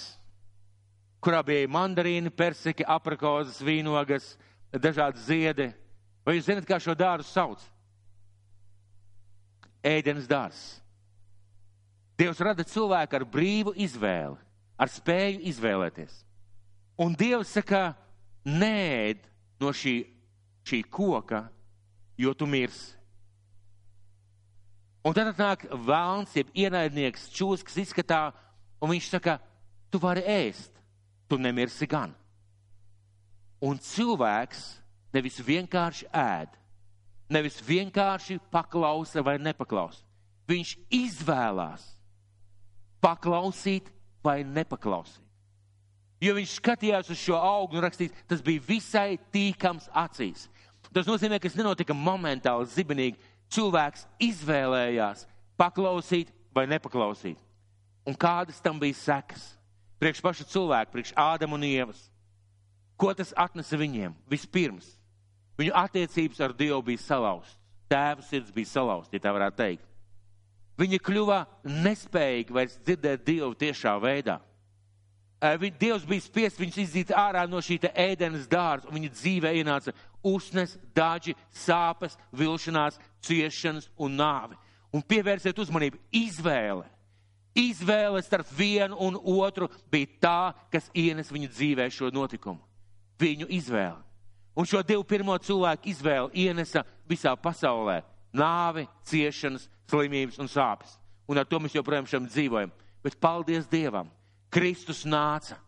[1.24, 4.35] kurā bija mandarīni, persiki, aprakozes, vīnogas,
[4.72, 5.68] dažādi ziedi.
[6.24, 7.62] Vai jūs zināt, kā šo dārzu sauc?
[9.85, 10.62] Ēdienas dārs.
[12.18, 14.37] Dievs rada cilvēku ar brīvu izvēli,
[14.76, 16.16] ar spēju izvēlēties.
[16.98, 17.92] Un Dievs saka,
[18.46, 19.24] nēd
[19.61, 19.96] no šī,
[20.66, 21.46] šī koka,
[22.18, 22.94] jo tu mirsi.
[25.07, 28.33] Un tad nāk vēlns, jeb ienaidnieks, čūskas izskatā,
[28.83, 29.38] un viņš saka,
[29.88, 30.74] tu vari ēst,
[31.31, 32.12] tu nemirsi gan.
[33.64, 34.64] Un cilvēks
[35.14, 36.53] nevis vienkārši ēd,
[37.33, 40.05] nevis vienkārši paklausa vai nepaklausa.
[40.48, 41.85] Viņš izvēlās
[43.05, 43.90] paklausīt
[44.24, 45.28] vai nepaklausīt.
[46.22, 50.48] Jo viņš skatījās uz šo augstu un rakstīts, tas bija visai tīkams acīs.
[50.92, 53.20] Tas nozīmē, ka tas nenotika momentāli, zibenīgi
[53.54, 55.26] cilvēks izvēlējās
[55.61, 57.38] paklausīt vai nepaklausīt.
[58.09, 59.52] Un kādas tam bija sekas?
[59.98, 62.00] Priekš paša cilvēka, priekš Ādama un Ievas.
[62.98, 64.14] Ko tas atnesa viņiem?
[64.31, 64.88] Vispirms,
[65.59, 67.59] viņu attiecības ar Dievu bija salauztas.
[67.88, 69.85] Tēva sirds bija salauzta, ja tā varētu teikt.
[70.78, 74.38] Viņi kļuva nespējīgi vairs dzirdēt Dievu tiešā veidā.
[75.38, 79.94] Dievs bija spiests viņus izzīt ārā no šī ēdenes dārza, un viņa dzīvē ienāca
[80.27, 84.59] usnes, daži, sāpes, vilšanās, ciešanas un nāvi.
[84.90, 86.88] Un pievērsiet uzmanību, izvēle.
[87.55, 90.40] Izvēle starp vienu un otru bija tā,
[90.72, 92.61] kas ienes viņa dzīvē šo notikumu.
[93.18, 94.03] Viņu izvēle.
[94.59, 98.01] Un šo divu pirmo cilvēku izvēle ienesa visā pasaulē
[98.35, 100.98] nāvi, ciešanas, slimības un sāpes.
[101.29, 102.72] Un ar to mēs joprojām šam dzīvojam.
[103.05, 104.11] Bet paldies Dievam!
[104.51, 105.59] Kristus nāca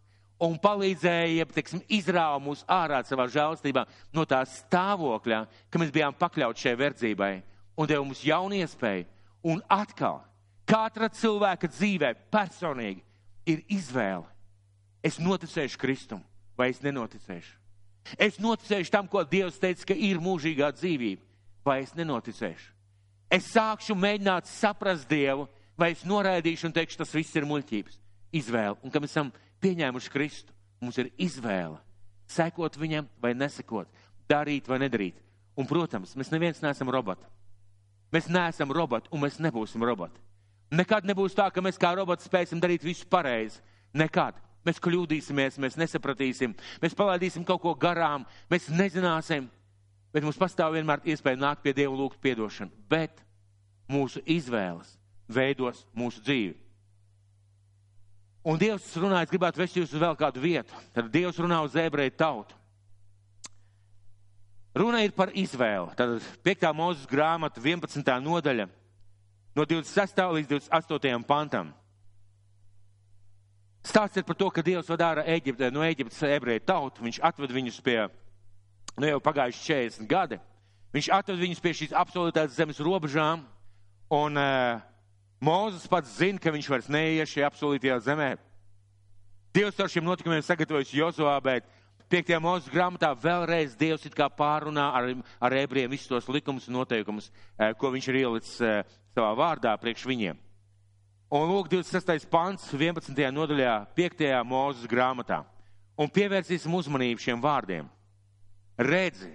[0.41, 3.85] un palīdzēja, teiksim, izrāva mūs ārā savā žēlstībā
[4.17, 7.35] no tā stāvokļa, ka mēs bijām pakļauti šai verdzībai
[7.77, 9.07] un deva mums jaunu iespēju.
[9.51, 10.21] Un atkal,
[10.69, 13.05] katra cilvēka dzīvē personīgi
[13.49, 14.27] ir izvēle.
[15.05, 16.21] Es noticēšu Kristum
[16.61, 17.57] vai es nenoticēšu.
[18.21, 21.23] Es noticēšu tam, ko Dievs teica, ka ir mūžīgā dzīvība,
[21.65, 22.69] vai es nenoticēšu.
[23.33, 25.47] Es sākšu mēģināt saprast Dievu,
[25.79, 27.97] vai es noraidīšu un teikšu, tas viss ir muļķības.
[28.33, 28.79] Izvēle.
[28.83, 31.81] Un kad mēs esam pieņēmuši Kristu, mums ir izvēle
[32.31, 33.89] sekot viņam vai nesekot,
[34.31, 35.19] darīt vai nedarīt.
[35.59, 37.27] Un, protams, mēs neviens neesam roboti.
[38.15, 40.23] Mēs neesam roboti un mēs nebūsim roboti.
[40.71, 43.59] Nekad nebūs tā, ka mēs kā roboti spēsim darīt visu pareizi.
[43.95, 44.39] Nekad.
[44.61, 49.47] Mēs kļūdīsimies, mēs nesapratīsim, mēs palaidīsim kaut ko garām, mēs nezināsim,
[50.13, 52.69] bet mums pastāv vienmēr iespēja nākt pie Dieva un lūgt piedošanu.
[52.91, 53.23] Bet
[53.89, 54.99] mūsu izvēles
[55.33, 56.59] veidos mūsu dzīvi.
[58.41, 60.73] Un Dievs runā, es gribētu vest jūs uz vēl kādu vietu.
[60.95, 62.57] Tad Dievs runā uz ebreju tautu.
[64.75, 65.93] Runa ir par izvēli.
[65.99, 66.71] Tad 5.
[66.79, 68.07] mūzes grāmata, 11.
[68.25, 68.69] nodaļa,
[69.59, 70.23] no 26.
[70.39, 71.25] līdz 28.
[71.29, 71.75] pantam.
[73.85, 77.05] Stāsts ir par to, ka Dievs vadīja Eģipte, no Eģiptes ebreju tautu.
[77.05, 77.99] Viņš atved viņus pie,
[79.01, 80.41] nu jau pagājuši 40 gadi.
[80.95, 83.45] Viņš atved viņus pie šīs absolūtās zemes robežām.
[84.11, 84.81] Un uh,
[85.41, 88.35] Mūzes pats zina, ka viņš vairs neies šajā apsolītajā zemē.
[89.57, 91.65] Dievs ar šiem notikumiem sagatavojas Jozovā, bet
[92.13, 92.35] 5.
[92.45, 95.09] mūzes grāmatā vēlreiz Dievs it kā pārunā ar,
[95.41, 98.85] ar ebriem visus tos likumus un noteikumus, eh, ko viņš ir ielicis eh,
[99.17, 100.37] savā vārdā priekš viņiem.
[101.33, 102.29] Un lūk, 26.
[102.29, 103.33] pants, 11.
[103.33, 104.29] nodaļā, 5.
[104.45, 105.41] mūzes grāmatā.
[105.97, 107.89] Un pievērsīsim uzmanību šiem vārdiem.
[108.77, 109.33] Redzi,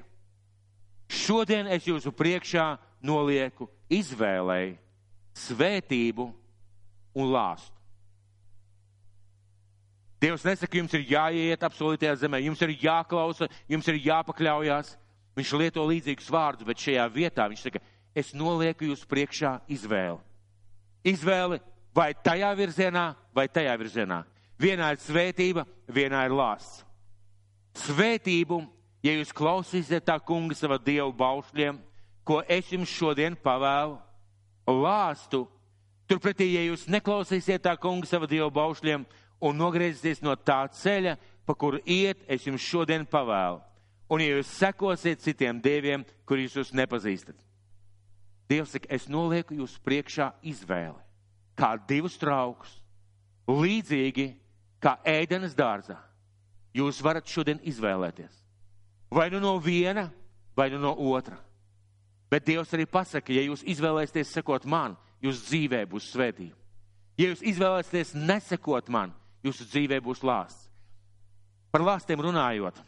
[1.10, 4.85] šodien es jūsu priekšā nolieku izvēlēju
[5.36, 6.30] svētību
[7.16, 7.76] un lāstu.
[10.22, 14.96] Dievs nesaka, jums ir jāiet apsolītajā zemē, jums ir jāklausa, jums ir jāpakļaujās.
[15.36, 17.82] Viņš lieto līdzīgus vārdus, bet šajā vietā viņš saka,
[18.16, 20.22] es nolieku jūs priekšā izvēli.
[21.06, 21.60] Izvēli
[21.96, 24.24] vai tajā virzienā, vai tajā virzienā.
[24.60, 26.86] Vienā ir svētība, vienā ir lāsts.
[27.76, 28.62] Svētību,
[29.04, 31.78] ja jūs klausīsiet tā kunga sava dievu baušļiem,
[32.24, 34.00] ko es jums šodien pavēlu,
[34.68, 35.46] lāstu.
[36.10, 39.06] Turpretī, ja jūs neklausīsiet tā kunga sava dievu baušļiem
[39.46, 43.62] un nogriezieties no tā ceļa, pa kuru iet, es jums šodien pavēlu.
[44.10, 47.38] Un ja jūs sekosiet citiem dieviem, kurus jūs nepazīstat.
[48.50, 51.00] Dievs saka, es nolieku jūs priekšā izvēli,
[51.58, 52.76] kā divus traukus,
[53.50, 54.28] līdzīgi
[54.82, 55.98] kā ēdenes dārzā.
[56.76, 58.44] Jūs varat šodien izvēlēties.
[59.10, 60.10] Vai nu no viena,
[60.58, 61.40] vai nu no otra.
[62.36, 66.58] Bet Dievs arī pasaka, ja jūs izvēlēsieties sekot man, jūsu dzīvē būs svētība.
[67.16, 69.14] Ja jūs izvēlēsieties nesekot man,
[69.46, 70.66] jūsu dzīvē būs lāsts.
[71.72, 72.82] Par lāstiem runājot,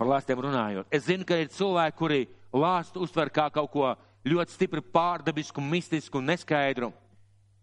[0.00, 2.22] par lāstiem runājot, es zinu, ka ir cilvēki, kuri
[2.56, 3.92] lāstu uztver kā kaut ko
[4.24, 6.90] ļoti stipri pārdabisku, mistisku un neskaidru.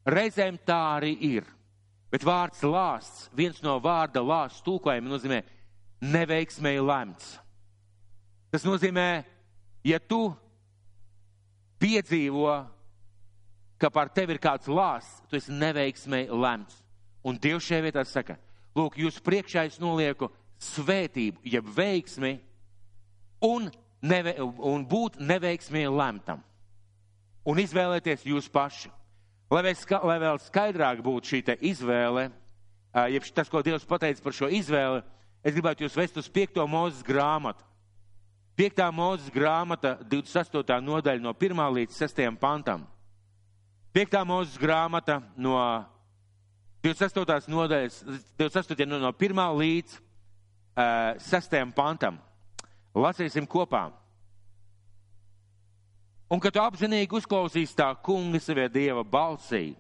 [0.05, 1.49] Reizēm tā arī ir.
[2.13, 5.41] Bet vārds lāsts, viens no vārda lāsts tūkojuma nozīmē
[6.05, 7.33] neveiksmēji lemts.
[8.53, 9.23] Tas nozīmē,
[9.89, 10.27] ja tu
[11.83, 12.55] piedzīvo,
[13.81, 16.79] ka par tevi ir kāds lāsts, tu esi neveiksmēji lemts.
[17.27, 18.37] Un Dievs šajā vietā saka,
[18.75, 20.29] lūk, jūs priekšā es nolieku
[20.63, 22.37] svētību, jeb veiksmi
[23.43, 23.67] un,
[24.03, 26.43] neve, un būt neveiksmīgi lemtam.
[27.43, 28.91] Un izvēlēties jūs paši.
[29.51, 32.29] Lai vēl, ska, lai vēl skaidrāk būtu šī izvēle,
[33.11, 35.03] jeb tas, ko Dievs pateica par šo izvēli,
[35.43, 36.63] es gribētu jūs vest uz 5.
[36.69, 37.67] mūzes grāmatu.
[38.53, 38.83] 5.
[38.93, 40.77] mūzes grāmata, 28.
[40.85, 41.61] nodaļa no 1.
[41.73, 42.21] līdz 6.
[42.37, 42.85] pantam.
[43.97, 44.19] 5.
[44.29, 45.57] mūzes grāmata no
[46.85, 47.49] 28.
[47.49, 47.97] nodaļas,
[48.37, 48.85] 28.
[48.85, 49.43] no 1.
[49.57, 51.57] līdz uh, 6.
[51.73, 52.21] pantam.
[52.93, 53.87] Lasīsim kopā.
[56.29, 59.73] Un kad tu apzinīgi uzklausīsi tā kunga savie dieva balsī,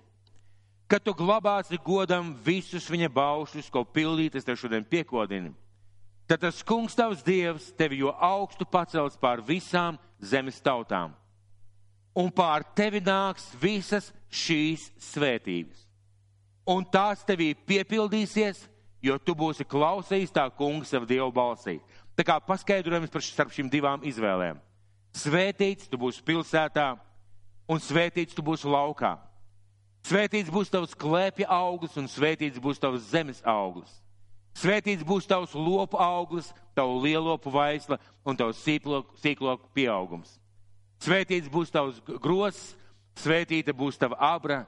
[0.89, 5.53] kad tu glabāsi godam visus viņa baušus, ko pildīt, es tev šodien piekodinu
[6.27, 11.13] tad tas kungs tavs dievs tevi jo augstu pacels pār visām zemes tautām.
[12.15, 15.87] Un pār tevi nāks visas šīs svētības.
[16.69, 18.67] Un tās tevī piepildīsies,
[19.03, 21.79] jo tu būsi klausījis tā kunga savu dievu balsī.
[22.15, 24.61] Tā kā paskaidrojums par starp šīm divām izvēlēm.
[25.13, 26.93] Svētīts tu būsi pilsētā,
[27.69, 29.17] un svētīts tu būsi laukā.
[30.03, 33.91] Svētīts būs tavs klēpja auglis, un svētīts būs tavs zemes auglis.
[34.53, 40.37] Svētīts būs tavs lopu auglis, tavu lielopu vaisla un tavs sīkloku, pieaugums.
[41.01, 42.75] Svētīts būs tavs grozs,
[43.19, 44.63] svētīta būs tava abra,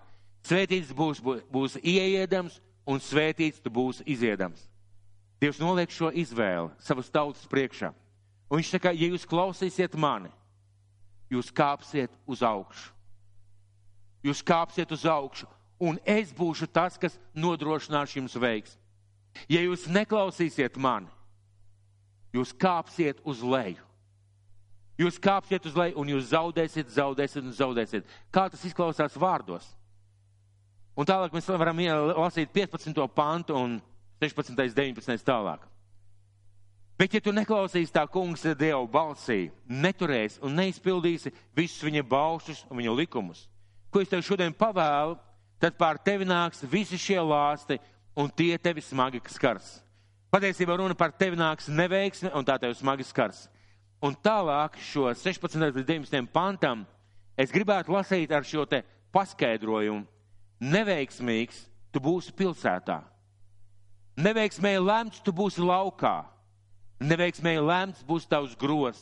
[0.45, 4.65] svētīts būs, būs ieiedams un svētīts tu būs iziedams.
[5.41, 7.91] Dievs noliek šo izvēli savas tautas priekšā.
[8.49, 10.29] Un viņš saka, ja jūs klausīsiet mani,
[11.33, 12.91] jūs kāpsiet uz augšu.
[14.25, 15.45] Jūs kāpsiet uz augšu,
[15.77, 18.84] un es būšu tas, kas nodrošinās jums veiksmi.
[19.51, 21.09] Ja jūs neklausīsiet mani,
[22.35, 23.83] jūs kāpsiet uz leju.
[24.95, 28.07] Jūs kāpsiet uz leju un jūs zaudēsiet, zaudēsiet un zaudēsiet.
[28.31, 29.67] Kā tas izklausās vārdos?
[30.95, 31.81] Un tālāk mēs varam
[32.15, 33.01] lasīt 15.
[33.11, 33.79] pantu un
[34.23, 34.55] 16.
[34.55, 35.25] 19.
[35.27, 35.65] tālāk.
[36.95, 42.79] Bet, ja tu neklausīsi tā kungs Dievu balsī, neturēsi un neizpildīsi visus viņa baušus un
[42.79, 43.49] viņa likumus,
[43.91, 45.17] ko es tev šodien pavēlu,
[45.59, 47.81] tad pār tevi nāks visi šie lāsti
[48.15, 49.81] un tie tevi smagi skars.
[50.31, 53.45] Patiesībā runa par tevi nāks neveiksme, un tā tevi smagi skars.
[54.03, 55.55] Un tālāk šo 16.
[55.55, 56.27] līdz 19.
[56.31, 56.85] pantam
[57.37, 58.83] es gribētu lasīt ar šo te
[59.15, 60.05] paskaidrojumu.
[60.59, 63.01] Neveiksmīgs tu būsi pilsētā.
[64.15, 66.23] Neveiksmēji lemts tu būsi laukā.
[67.03, 68.99] Neveiksmēji lemts būs tavs gros.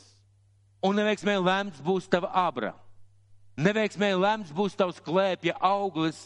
[0.83, 2.73] Un neveiksmēji lemts būs tava abra.
[3.57, 6.25] Neveiksmēji lemts būs tavs klēpja auglis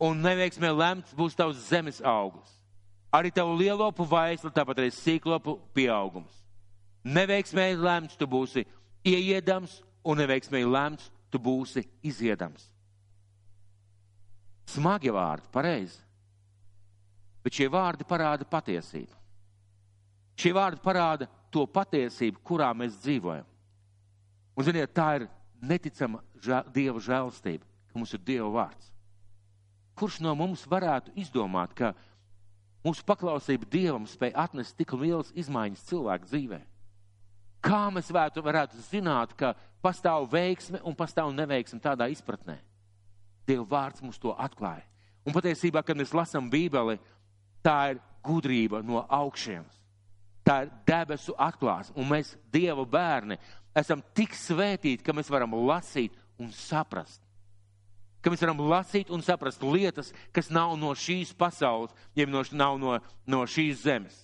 [0.00, 2.52] un neveiksmē lemts būs tavs zemes augurs.
[3.14, 6.42] Arī tavu lielopu vaislu, tāpat arī sīklopu pieaugums.
[7.06, 8.66] Neveiksmē lemts tu būsi
[9.06, 12.66] ieiedams, un neveiksmē lemts tu būsi iziedams.
[14.66, 16.00] Smagi vārdi, pareizi.
[17.46, 19.14] Bet šie vārdi parāda patiesību.
[20.36, 23.46] Šie vārdi parāda to patiesību, kurā mēs dzīvojam.
[24.56, 25.28] Un, ziniet, tā ir
[25.62, 28.90] neticama žēl, Dieva žēlstība, ka mums ir Dieva vārds.
[29.96, 31.94] Kurš no mums varētu izdomāt, ka
[32.84, 36.60] mūsu paklausība Dievam spēj atnest tik lielas izmaiņas cilvēku dzīvē?
[37.64, 42.58] Kā mēs varētu, varētu zināt, ka pastāv veiksme un pastāv neveiksme tādā izpratnē?
[43.48, 44.84] Dieva vārds mums to atklāja.
[45.26, 47.00] Un patiesībā, kad mēs lasām Bībeli,
[47.64, 49.80] tā ir gudrība no augšienes.
[50.46, 53.38] Tā ir debesu atklāsme, un mēs, Dieva bērni,
[53.74, 57.25] esam tik svētīti, ka mēs varam lasīt un saprast.
[58.26, 62.80] Ka mēs varam lasīt un saprast lietas, kas nav no šīs pasaules, jeb no, nav
[62.82, 64.16] no, no šīs zemes.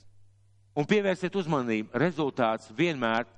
[0.75, 3.29] Un pievērsiet uzmanību, rezultāts vienmēr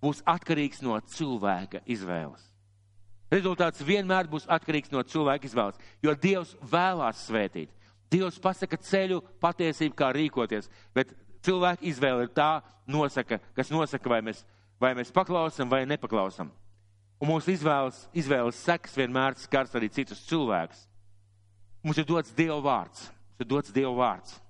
[0.00, 2.46] būs atkarīgs no cilvēka izvēles.
[3.36, 7.68] Rezultāts vienmēr būs atkarīgs no cilvēka izvēles, jo Dievs vēlās svētīt.
[8.08, 11.12] Dievs pasaka ceļu, patiesību, kā rīkoties, bet
[11.44, 14.40] cilvēka izvēle ir tā, nosaka, kas nosaka, vai mēs,
[14.80, 16.48] vai mēs paklausam vai nepaklausam.
[17.22, 20.80] Un mūsu izvēles, izvēles seks vienmēr skars arī citus cilvēkus.
[21.86, 23.04] Mums ir dots Dieva vārds.
[23.06, 24.40] Mums ir dots Dieva vārds.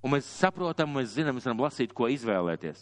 [0.00, 2.80] Un mēs saprotam, mēs zinām, mēs varam lasīt, ko izvēlēties.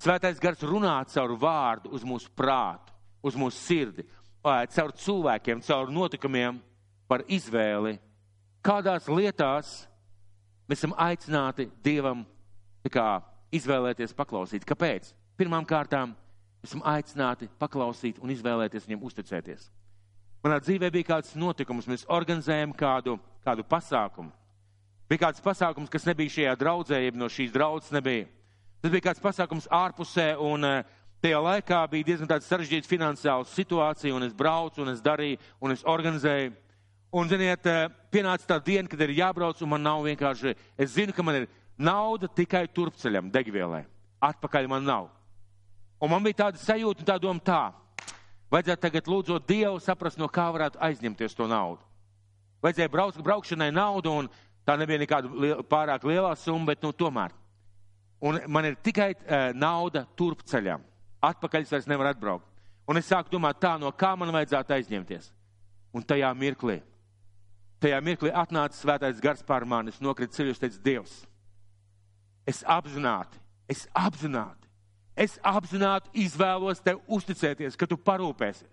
[0.00, 4.06] Svētais gars runā caur vārdu uz mūsu prātu, uz mūsu sirdi,
[4.42, 6.56] caur cilvēkiem, caur notikumiem
[7.10, 7.98] par izvēli,
[8.64, 9.74] kādās lietās
[10.70, 12.24] mēs esam aicināti Dievam
[12.90, 13.20] kā,
[13.52, 14.64] izvēlēties paklausīt.
[14.66, 15.12] Kāpēc?
[15.38, 16.16] Pirmām kārtām
[16.62, 19.68] esam aicināti paklausīt un izvēlēties viņam uzticēties.
[20.42, 24.32] Manā dzīvē bija kāds notikums, mēs organizējam kādu, kādu pasākumu.
[25.10, 28.26] Bija kāds pasākums, kas nebija šajā draudzē, jeb no šīs draudzes nebija.
[28.82, 30.88] Tas bija kāds pasākums ārpusē, un eh,
[31.22, 35.76] tajā laikā bija diezgan tāds sarežģīts finansiāls situācija, un es braucu, un es darīju, un
[35.76, 36.56] es organizēju.
[37.12, 41.14] Un, ziniet, eh, pienāca tā diena, kad ir jābrauc, un man nav vienkārši, es zinu,
[41.14, 41.48] ka man ir
[41.78, 43.84] nauda tikai turpceļam, degvielai.
[44.22, 45.10] Atpakaļ man nav.
[46.02, 47.62] Un man bija tāda sajūta tā doma tā.
[48.52, 51.80] Vajadzētu tagad lūdzot Dievu saprast, no kā varētu aizņemties to naudu.
[52.62, 54.28] Vajadzēja braukt, braukšanai naudu, un
[54.66, 57.32] tā nebija nekāda liel, pārāk lielā summa, bet nu, tomēr.
[58.22, 60.84] Un man ir tikai uh, nauda turpceļam.
[61.22, 62.46] Atpakaļ es vairs nevaru atbraukt.
[62.90, 65.30] Un es sāku domāt tā, no kā man vajadzētu aizņemties.
[65.94, 66.80] Un tajā mirklī,
[67.82, 71.20] tajā mirklī atnāca svētais gars pār mani, es nokritu ceļus, teicu, Dievs,
[72.46, 73.38] Es apzināti,
[73.70, 74.61] es apzināti,
[75.16, 78.70] es apzināti izvēlos tev uzticēties, ka tu parūpēsies.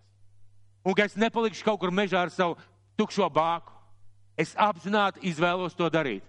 [0.85, 2.57] Un ka es nepalikšu kaut kur mežā ar savu
[2.97, 3.75] tukšo bāku.
[4.39, 6.23] Es apzināti izvēlos to darīt.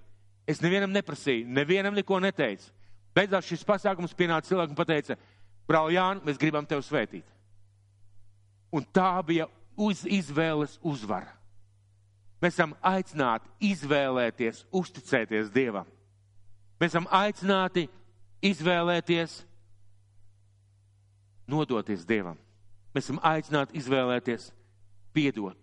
[0.51, 2.73] Es nevienam neprasīju, nevienam neko neteicu.
[3.15, 5.17] Beidzot šis pasākums pienāca cilvēkam un pateica,
[5.67, 7.27] brāl Jāni, mēs gribam tevi svētīt.
[8.75, 9.47] Un tā bija
[9.79, 11.37] uz izvēles uzvara.
[12.41, 15.89] Mēs esam aicināti izvēlēties, uzticēties Dievam.
[16.81, 17.85] Mēs esam aicināti
[18.47, 19.43] izvēlēties,
[21.51, 22.39] nodoties Dievam.
[22.95, 24.51] Mēs esam aicināti izvēlēties,
[25.15, 25.59] piedot.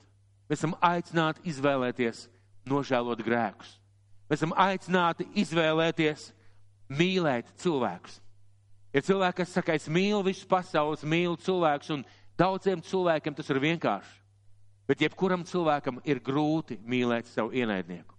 [0.47, 2.27] Mēs esam aicināti izvēlēties,
[2.67, 3.73] nožēlot grēkus.
[4.27, 6.29] Mēs esam aicināti izvēlēties,
[6.91, 8.21] mīlēt cilvēkus.
[8.95, 12.05] Ir cilvēki, saka, es mīlu visu pasaules, mīlu cilvēkus, un
[12.39, 14.13] daudziem cilvēkiem tas ir vienkārši.
[14.87, 18.15] Bet jebkuram cilvēkam ir grūti mīlēt savu ienaidnieku.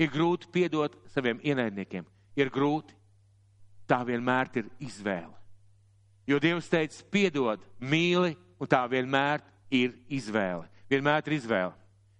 [0.00, 2.04] Ir grūti piedot saviem ienaidniekiem
[2.36, 2.96] ir grūti.
[3.88, 5.41] Tā vienmēr ir izvēle.
[6.28, 10.68] Jo Dievs teica, piedod, mīli, un tā vienmēr ir izvēle.
[10.90, 11.72] Vienmēr ir izvēle.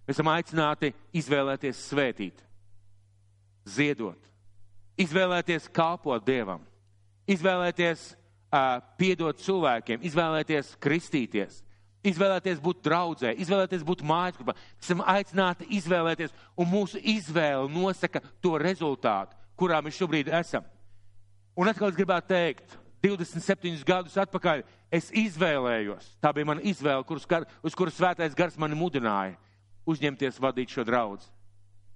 [0.03, 2.41] Mēs esam aicināti izvēlēties svētīt,
[3.63, 4.19] ziedot,
[4.99, 6.65] izvēlēties kalpot Dievam,
[7.31, 11.61] izvēlēties uh, piedot cilvēkiem, izvēlēties kristīties,
[12.03, 14.57] izvēlēties būt draudzē, izvēlēties būt mājasgrupā.
[14.57, 20.65] Mēs esam aicināti izvēlēties, un mūsu izvēle nosaka to rezultātu kurā mēs šobrīd esam.
[21.55, 24.61] Un atkal es gribētu teikt, 27 gadus atpakaļ
[24.93, 27.27] es izvēlējos, tā bija mana izvēle, kurus,
[27.59, 29.35] uz kuras svētais gars mani mudināja
[29.89, 31.19] uzņemties vadīt šo draugu.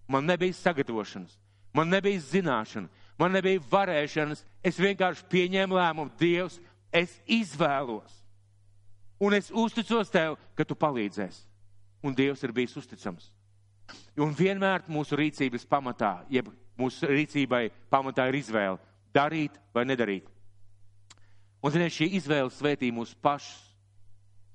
[0.07, 1.37] Man nebija sagatavošanas,
[1.75, 4.43] man nebija zināšana, man nebija varēšanas.
[4.63, 6.59] Es vienkārši pieņēmu lēmumu, Dievs,
[6.91, 8.11] es izvēlos.
[9.19, 11.43] Un es uzticos tev, ka tu palīdzēsi.
[12.03, 13.31] Un Dievs ir bijis uzticams.
[14.19, 18.79] Un vienmēr mūsu rīcības pamatā, jeb mūsu rīcībai pamatā ir izvēle-
[19.17, 20.36] darīt vai nedarīt.
[21.67, 23.57] Un, ziniet, šī izvēle svētī mūs pašus.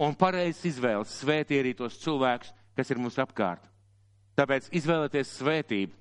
[0.01, 3.67] Un pareizs izvēles svētī arī tos cilvēkus, kas ir mums apkārt.
[4.41, 5.93] Tāpēc izvēlēties svētību.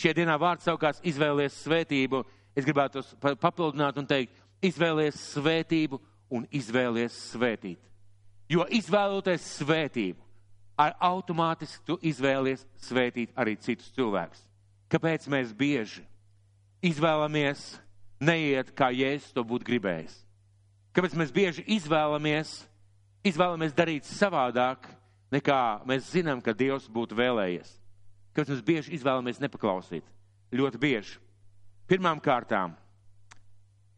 [0.00, 2.22] Šie dienā vārds savukārt izvēlēties svētību.
[2.56, 4.32] Es gribētu tos papildināt un teikt,
[4.64, 6.00] izvēlēties svētību
[6.32, 7.82] un izvēlēties svētīt.
[8.48, 10.24] Jo izvēloties svētību,
[10.80, 14.40] ar automātiski tu izvēlies svētīt arī citus cilvēkus.
[14.88, 16.06] Kāpēc mēs bieži
[16.80, 17.74] izvēlamies
[18.24, 20.22] neiet, kā Jēzus to būtu gribējis?
[20.96, 22.62] Kāpēc mēs bieži izvēlamies,
[23.28, 24.86] izvēlamies darīt savādāk,
[25.34, 27.74] nekā mēs zinām, ka Dievs būtu vēlējies?
[28.32, 30.08] Kāpēc mēs bieži izvēlamies nepaklausīt?
[30.56, 31.18] Ļoti bieži.
[31.86, 32.72] Pirmām kārtām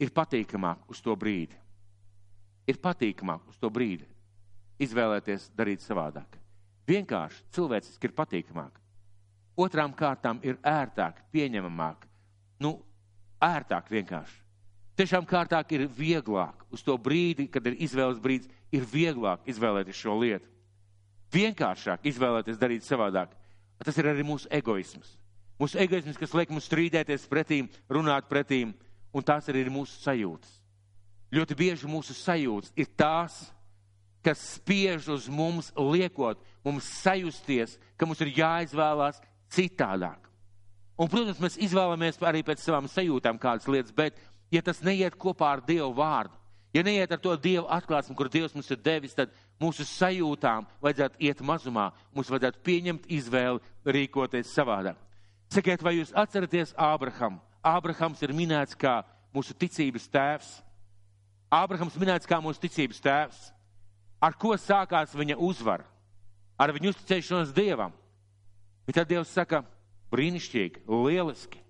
[0.02, 1.54] ir patīkamāk uz to brīdi.
[2.66, 4.08] Ir patīkamāk uz to brīdi
[4.82, 6.34] izvēlēties darīt savādāk.
[6.88, 8.82] Vienkārši cilvēciski ir patīkamāk.
[9.58, 12.06] Otrām kārtām ir ērtāk, pieņemamāk.
[12.62, 12.74] Nu,
[13.42, 14.47] ērtāk vienkārši.
[14.98, 20.16] Tiešām kārtāk ir vieglāk uz to brīdi, kad ir izvēles brīdis, ir vieglāk izvēlēties šo
[20.18, 20.48] lietu.
[21.32, 23.30] Vienkāršāk izvēlēties darīt savādāk.
[23.84, 25.14] Tas ir arī mūsu egoisms.
[25.58, 28.72] Mūsu egoisms, kas liek mums strīdēties pretīm, runāt pretīm,
[29.14, 30.50] un tās arī ir mūsu sajūtas.
[31.34, 33.36] Ļoti bieži mūsu sajūtas ir tās,
[34.24, 39.20] kas spiež uz mums, liekot mums sajusties, ka mums ir jāizvēlās
[39.54, 40.26] citādāk.
[40.98, 44.18] Un, protams, mēs izvēlamies arī pēc savām sajūtām kādas lietas, bet,
[44.50, 46.34] ja tas neiet kopā ar Dievu vārdu,
[46.74, 51.20] ja neiet ar to Dievu atklāsmu, kur Dievs mums ir devis, tad mūsu sajūtām vajadzētu
[51.24, 54.98] iet mazumā, mums vajadzētu pieņemt izvēli rīkoties savādāk.
[55.48, 57.38] Sakiet, vai jūs atceraties Ābraham?
[57.64, 59.00] Ābrahams ir minēts kā
[59.34, 60.50] mūsu ticības tēvs.
[61.52, 63.38] Ābrahams minēts kā mūsu ticības tēvs.
[64.20, 65.86] Ar ko sākās viņa uzvara?
[66.58, 67.94] Ar viņu uzticēšanos Dievam.
[68.86, 69.62] Bet tad Dievs saka,
[70.12, 71.60] brīnišķīgi, lieliski.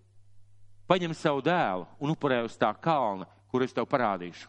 [0.88, 4.48] Paņem savu dēlu un upurē uz tā kalna, kur es tev parādīšu.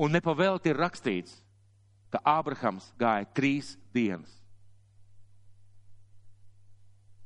[0.00, 1.36] Un nepavēlti ir rakstīts,
[2.10, 4.30] ka Ābrahams gāja trīs dienas.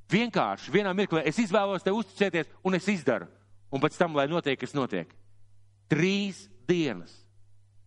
[0.09, 3.29] Vienkārši vienā mirklī es izvēlos te uzticēties un es izdaru.
[3.69, 5.11] Un pēc tam, lai notiek, kas notiek.
[5.93, 7.13] Trīs dienas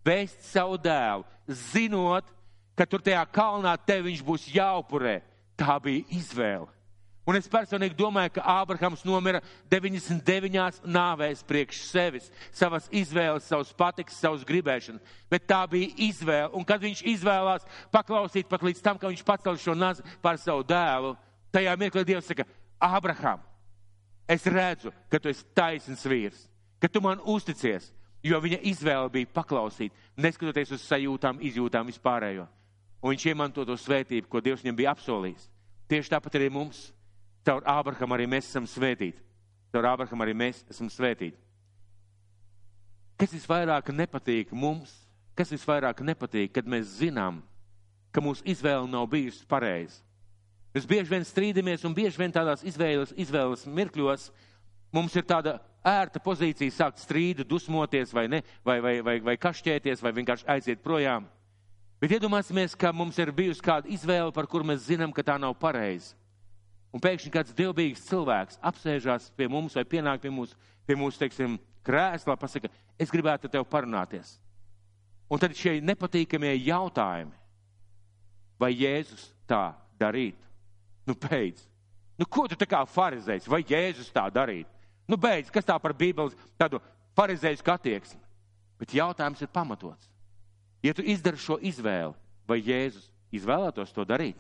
[0.06, 2.28] vest savu dēlu, zinot,
[2.78, 5.20] ka tur tajā kalnā tev viņš būs jāupurē.
[5.58, 6.70] Tā bija izvēle.
[7.30, 14.18] Un es personīgi domāju, ka Ābrahams nomira 99 nāvēs priekš sevis, savas izvēles, savas patiks,
[14.18, 15.04] savas gribēšanas.
[15.30, 16.50] Bet tā bija izvēle.
[16.58, 20.66] Un kad viņš izvēlās paklausīt pat līdz tam, ka viņš pacēl šo nazu par savu
[20.66, 21.14] dēlu,
[21.54, 22.48] tajā mirklī Dievs saka,
[22.82, 23.44] Ābraham,
[24.26, 26.48] es redzu, ka tu esi taisns vīrs,
[26.82, 27.92] ka tu man uzticies,
[28.26, 32.48] jo viņa izvēle bija paklausīt, neskatoties uz sajūtām, izjūtām vispārējo.
[33.02, 35.46] Un viņš iemanto to svētību, ko Dievs viņam bija apsolījis.
[35.90, 36.90] Tieši tāpat arī mums,
[37.46, 39.22] caur Ābraham arī mēs esam svētīti.
[39.72, 41.38] Caur Ābraham arī mēs esam svētīti.
[43.22, 44.94] Kas visvairāk nepatīk mums,
[45.38, 47.40] kas visvairāk nepatīk, kad mēs zinām,
[48.12, 50.02] ka mūsu izvēle nav bijusi pareiza.
[50.72, 54.30] Mēs bieži vien strīdamies un bieži vien tādās izvēles, izvēles mirkļos
[54.96, 60.04] mums ir tāda ērta pozīcija sākt strīdu, dusmoties vai, ne, vai, vai, vai, vai kašķēties,
[60.04, 61.28] vai vienkārši aiziet projām.
[62.02, 65.54] Bet iedomāsimies, ka mums ir bijusi kāda izvēle, par kuru mēs zinām, ka tā nav
[65.62, 66.16] pareiza.
[66.92, 71.56] Un pēkšņi kāds dievbijīgs cilvēks apsēžās pie mums vai pienāk pie mūsu, pie mūsu teiksim,
[71.88, 72.70] krēslā, pasaka,
[73.00, 74.36] es gribētu tev parunāties.
[75.32, 77.32] Un tad šie nepatīkamie jautājumi,
[78.60, 80.44] vai Jēzus tā darītu?
[81.08, 81.64] Nu, beidz.
[82.20, 84.70] Nu, ko tu tā kā farizējs, vai Jēzus tā darītu?
[85.08, 86.82] Nu, beidz, kas tā par Bībeles tādu
[87.18, 88.20] farizēju attieksmi.
[88.82, 90.10] Bet jautājums ir pamatots.
[90.84, 92.14] Ja tu izdari šo izvēli,
[92.50, 94.38] vai Jēzus izvēlētos to darīt?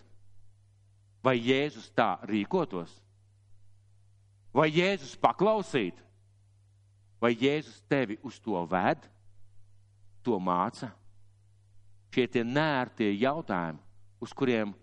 [1.22, 2.93] Vai Jēzus tā rīkotos?
[4.53, 6.01] Vai Jēzus paklausītu?
[7.22, 9.05] Vai Jēzus tevi uz to ved,
[10.26, 10.89] to māca?
[12.11, 13.80] Šie tie nērtie jautājumi,
[14.19, 14.74] uz kuriem,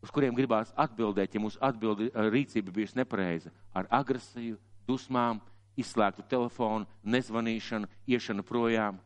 [0.00, 4.56] uz kuriem gribās atbildēt, ja mūsu atbildi rīcība bijusi nepareiza, ar agresiju,
[4.88, 5.42] dusmām,
[5.76, 9.02] izslēgtu telefonu, nezvanīšanu, iešanu projām.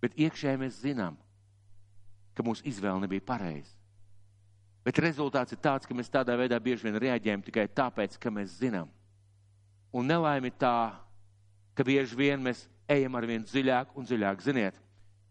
[0.00, 1.18] Bet iekšēji mēs zinām,
[2.32, 3.79] ka mūsu izvēle nebija pareiza.
[4.84, 8.56] Bet rezultāts ir tāds, ka mēs tādā veidā bieži vien reaģējam tikai tāpēc, ka mēs
[8.62, 8.88] zinām.
[9.92, 10.94] Un nelaime tā,
[11.76, 14.42] ka bieži vien mēs ejam ar vien dziļāk un dziļāk.
[14.44, 14.78] Ziniet,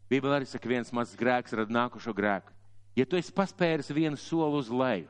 [0.09, 2.53] Bībelē arī saka, viens mazs grēks rada nākošo grēku.
[2.97, 5.09] Ja tu esi paspēris vienu soli uz leju,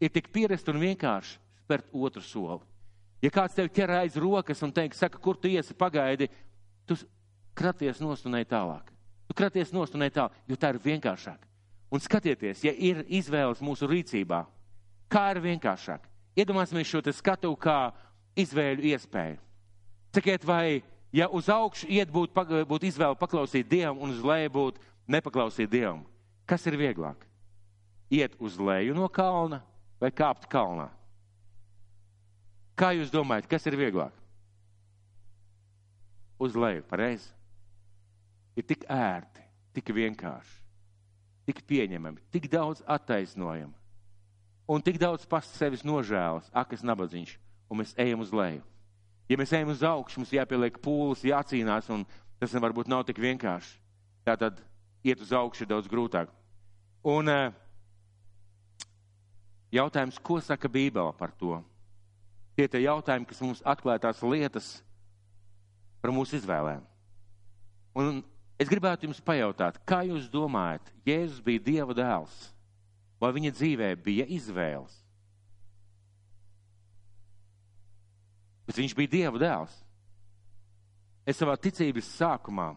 [0.00, 2.62] ir tik pierast un vienkārši spērt otru soli.
[3.24, 6.28] Ja kāds tev ķer aiz rokas un teiks, saka, kur tu iesi, pagaidi,
[6.84, 6.96] tu
[7.56, 8.90] kraties nostunēji tālāk.
[9.28, 11.53] Tu kraties nostunēji tālāk, jo tā ir vienkāršāk.
[11.94, 14.40] Un skatieties, ja ir izvēles mūsu rīcībā,
[15.06, 16.08] kā ir vienkāršāk.
[16.34, 17.92] Iedomāsimies šo skatu kā
[18.34, 19.38] izvēļu iespēju.
[20.14, 20.82] Sakiet, vai
[21.14, 26.02] ja uz augšu iet būtu būt izvēle paklausīt Dievam un uz leju būt nepaklausīt Dievam,
[26.50, 27.22] kas ir vieglāk?
[28.10, 29.62] Iet uz leju no kalna
[30.02, 30.88] vai kāpt kalnā?
[32.74, 34.18] Kā jūs domājat, kas ir vieglāk?
[36.42, 37.30] Uz leju, pareizi.
[38.58, 39.46] Ir tik ērti,
[39.78, 40.63] tik vienkārši.
[41.46, 43.74] Tik pieņemami, tik daudz attaisnojumu
[44.66, 47.36] un tik daudz pats sevis nožēlas, ak, es nabadzīgs,
[47.68, 48.62] un mēs ejam uz leju.
[49.28, 52.04] Ja mēs ejam uz augšu, mums jāpieliek pūles, jācīnās, un
[52.40, 53.76] tas varbūt nav tik vienkārši.
[54.24, 54.60] Tātad
[55.04, 56.32] iet uz augšu ir daudz grūtāk.
[57.04, 57.52] Un uh,
[59.72, 61.60] jautājums, ko saka Bībele par to?
[62.56, 64.68] Tie ir jautājumi, kas mums atklāja tās lietas
[66.00, 66.84] par mūsu izvēlēm.
[67.98, 68.22] Un
[68.60, 72.34] es gribētu jums pajautāt, kā jūs domājat, Jēzus bija Dieva dēls,
[73.20, 75.00] vai viņa dzīvē bija izvēles?
[78.64, 79.74] Bet viņš bija Dieva dēls.
[81.24, 82.74] Es savā ticības sākumā,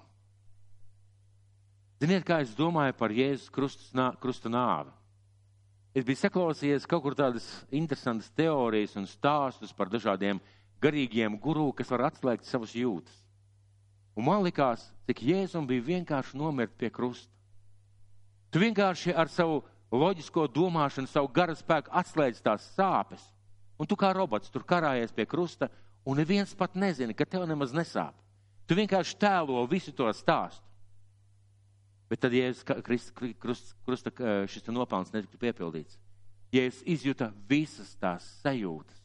[2.00, 4.94] ziniet, kā es domāju par Jēzus krusta nāvi?
[5.98, 10.38] Es biju saklausījies kaut kur tādas interesantas teorijas un stāstus par dažādiem
[10.84, 13.16] garīgiem guru, kas var atslēgt savas jūtas.
[14.18, 17.30] Un man likās, cik Jēzum bija vienkārši nomirt pie krusta.
[18.50, 19.60] Tu vienkārši ar savu
[19.94, 23.22] loģisko domāšanu, savu garu spēku atslēdz tās sāpes,
[23.78, 25.70] un tu kā robots tur karājies pie krusta,
[26.08, 28.16] un neviens pat nezina, ka tev nemaz nesāp.
[28.68, 30.66] Tu vienkārši tēlo visu to stāstu.
[32.10, 32.50] Bet tad, ja
[33.38, 34.12] krusta
[34.50, 36.00] šis nopelns netika piepildīts,
[36.56, 39.02] ja es izjūtu visas tās sajūtas,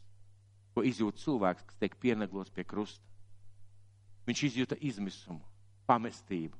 [0.72, 3.02] ko izjūt cilvēks, kas tiek pieneglos pie krusta,
[4.28, 5.42] viņš izjūta izmisumu,
[5.88, 6.58] pamestību.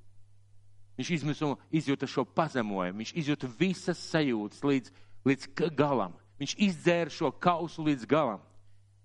[0.99, 4.93] Viņš izmisumu, izjūta šo pazemojumu, viņš izjūta visas sajūtas līdz,
[5.29, 5.49] līdz
[5.79, 6.17] galam.
[6.43, 8.43] Viņš izdzēra šo kausu līdz galam.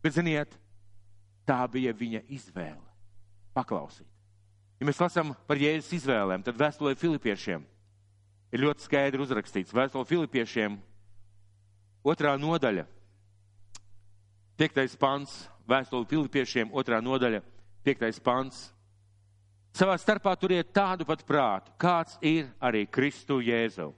[0.04, 0.58] Bet, ziniet,
[1.48, 2.84] tā bija viņa izvēle.
[3.56, 4.08] Paklausīt.
[4.78, 7.64] Ja mēs lasām par Jēzus izvēlēm, tad vēstulē Filipiešiem
[8.54, 9.74] ir ļoti skaidri uzrakstīts.
[9.74, 10.78] Vēstulē Filipiešiem
[12.06, 12.86] otrā nodaļa,
[14.60, 17.42] piektais pants, vēstulē Filipiešiem otrā nodaļa,
[17.88, 18.68] piektais pants.
[19.78, 23.92] Savā starpā turiet tādu pat prātu, kāds ir arī Kristu Jēzu,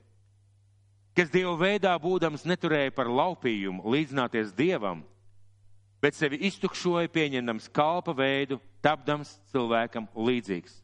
[1.16, 5.02] kas Dieva veidā būdams neturēja par laupījumu līdzināties Dievam,
[6.04, 10.78] bet sevi iztukšoja pieņemdams kalpa veidu, tapdams cilvēkam līdzīgs.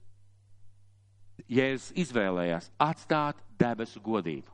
[1.53, 4.49] Jēzus izvēlējās atstāt debesu godību.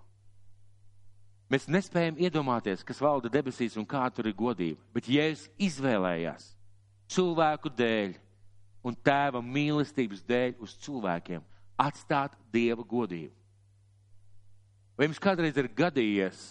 [1.52, 6.50] Mēs nespējam iedomāties, kas valda debesīs un kā tur ir godība, bet Jēzus izvēlējās
[7.12, 8.14] cilvēku dēļ
[8.82, 11.44] un tēva mīlestības dēļ uz cilvēkiem
[11.80, 13.34] atstāt dieva godību.
[14.98, 16.42] Vai jums kādreiz ir gadījies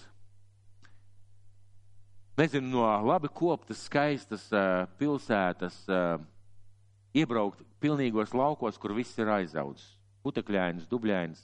[2.41, 6.17] nezinu, no labi koptas, skaistas uh, pilsētas uh,
[7.13, 9.85] iebraukt pilnīgos laukos, kur viss ir aizaudzis.
[10.25, 11.43] Putekļainas, dubļainas.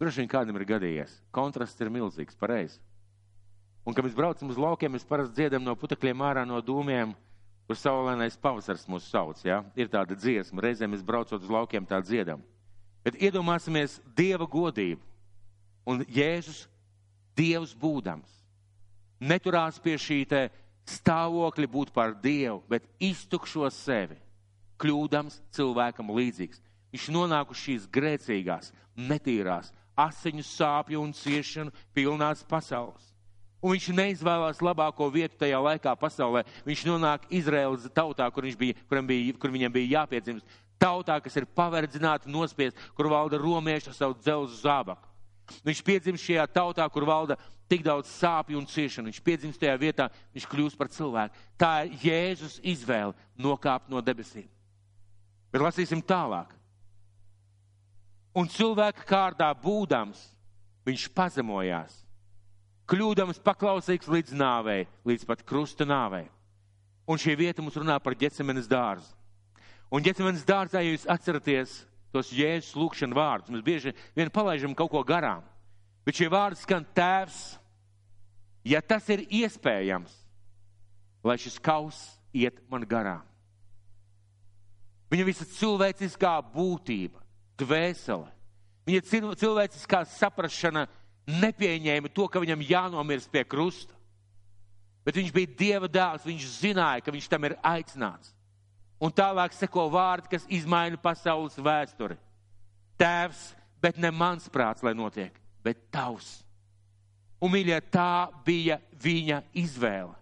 [0.00, 1.14] Droši vien kādam ir gadījies.
[1.34, 2.80] Kontrasts ir milzīgs, pareizi.
[3.86, 7.14] Un, kad mēs braucam uz laukiem, mēs parasti dziedam no putekļiem ārā no dūmiem,
[7.72, 9.40] kur saulēnais pavasars mūs sauc.
[9.46, 9.62] Ja?
[9.72, 12.42] Ir tāda dziesma, reizēm mēs braucot uz laukiem tā dziedam.
[13.02, 15.00] Bet iedomāsimies Dieva godību
[15.88, 16.66] un Jēzus
[17.32, 18.28] Dievs būdams
[19.24, 20.20] neturās pie šī
[20.84, 24.18] stāvokļa būt par Dievu, bet iztukšo sevi,
[24.82, 26.60] kļūdams cilvēkam līdzīgs.
[26.92, 33.11] Viņš nonāk uz šīs grēcīgās, netīrās, asiņu sāpju un ciešanu pilnās pasaules.
[33.62, 36.42] Un viņš neizvēlās labāko vietu tajā laikā pasaulē.
[36.66, 38.74] Viņš nonāk Izraēlas tautā, kur, bija,
[39.06, 40.58] bija, kur viņam bija jāpiedzimst.
[40.82, 45.06] Tautā, kas ir paverdzināta, nospiest, kur valda romieši ar savu dzelzu zābaku.
[45.62, 47.36] Viņš piedzimst šajā tautā, kur valda
[47.70, 49.12] tik daudz sāpju un ciešanu.
[49.12, 51.46] Viņš piedzimst tajā vietā, viņš kļūst par cilvēku.
[51.60, 54.48] Tā ir Jēzus izvēle nokāpt no debesīm.
[55.54, 56.50] Bet lasīsim tālāk.
[58.34, 60.18] Un cilvēka kārtā būdams,
[60.88, 61.94] viņš pazemojās,
[62.92, 66.26] kļūdams paklausīgs līdz nāvei, līdz pat krusta nāvei.
[67.08, 69.08] Un šī vieta mums runā par ģecemenes dārzu.
[69.92, 71.82] Un ģecemenes dārzā, ja jūs atceraties
[72.12, 75.40] tos jēzus lūkšanu vārdus, mēs bieži vien palaižam kaut ko garām.
[76.04, 77.40] Bet šie vārdi skan tēvs,
[78.68, 80.12] ja tas ir iespējams,
[81.24, 82.00] lai šis kaus
[82.36, 83.24] iet man garām.
[85.12, 87.20] Viņa visa cilvēciskā būtība,
[87.60, 88.28] dvēsele,
[88.88, 90.86] viņa cilvēciskā saprašana
[91.28, 93.94] nepieņēma to, ka viņam jānomirst pie krusta.
[95.02, 98.30] Bet viņš bija Dieva dēls, viņš zināja, ka viņš tam ir aicināts.
[99.02, 102.14] Un tālāk seko vārdi, kas izmaina pasaules vēsturi.
[103.00, 103.48] Tēvs,
[103.82, 106.36] bet ne mans prāts, lai notiek, bet tavs.
[107.42, 110.21] Un, mīļie, tā bija viņa izvēle.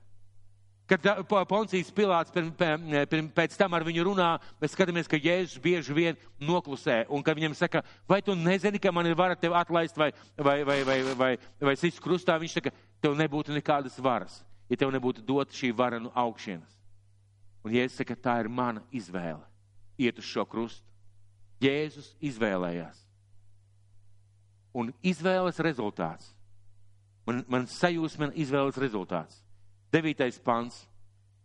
[0.91, 1.07] Kad
[1.47, 7.05] Poncijas Pilārs pēc tam ar viņu runā, mēs skatāmies, ka Jēzus bieži vien noklusē.
[7.15, 10.59] Un kad viņam saka, vai tu nezini, ka man ir vara tevi atlaist vai, vai,
[10.67, 11.31] vai, vai, vai,
[11.71, 16.03] vai sist krustā, viņš saka, tev nebūtu nekādas varas, ja tev nebūtu dota šī vara
[16.03, 16.75] no augšienes.
[17.63, 19.47] Un Jēzus saka, tā ir mana izvēle.
[20.01, 20.83] Iet uz šo krustu.
[21.63, 23.07] Jēzus izvēlējās.
[24.75, 26.31] un izvēles rezultāts.
[27.27, 29.43] Man, man sajūsmina izvēles rezultāts.
[29.91, 30.85] Devītais pants.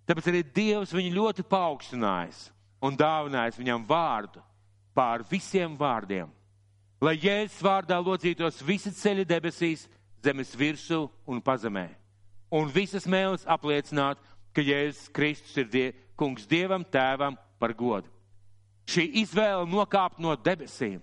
[0.06, 2.50] Tāpēc arī Dievs viņu ļoti paaugstinājis
[2.86, 4.41] un dāvinājis viņam vārdu
[4.96, 6.30] pār visiem vārdiem.
[7.02, 9.88] Lai Jēzus vārdā locītos visi ceļi debesīs,
[10.24, 11.89] zemes virsū un pazemē.
[12.54, 14.22] Un visas mēlis apliecināt,
[14.56, 18.08] ka Jēzus Kristus ir die, kungs Dievam tēvam par godu.
[18.88, 21.02] Šī izvēle nokāpt no debesīm,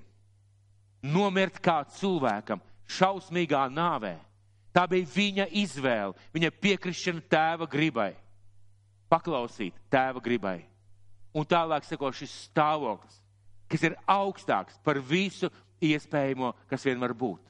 [1.02, 4.16] nomirt kā cilvēkam, šausmīgā nāvē.
[4.72, 8.12] Tā bija viņa izvēle, viņa piekrišana tēva gribai.
[9.12, 10.62] Paklausīt tēva gribai.
[11.36, 13.20] Un tālāk seko šis stāvoklis,
[13.68, 15.48] kas ir augstāks par visu
[15.82, 17.40] iespējamo, kas vien var būt.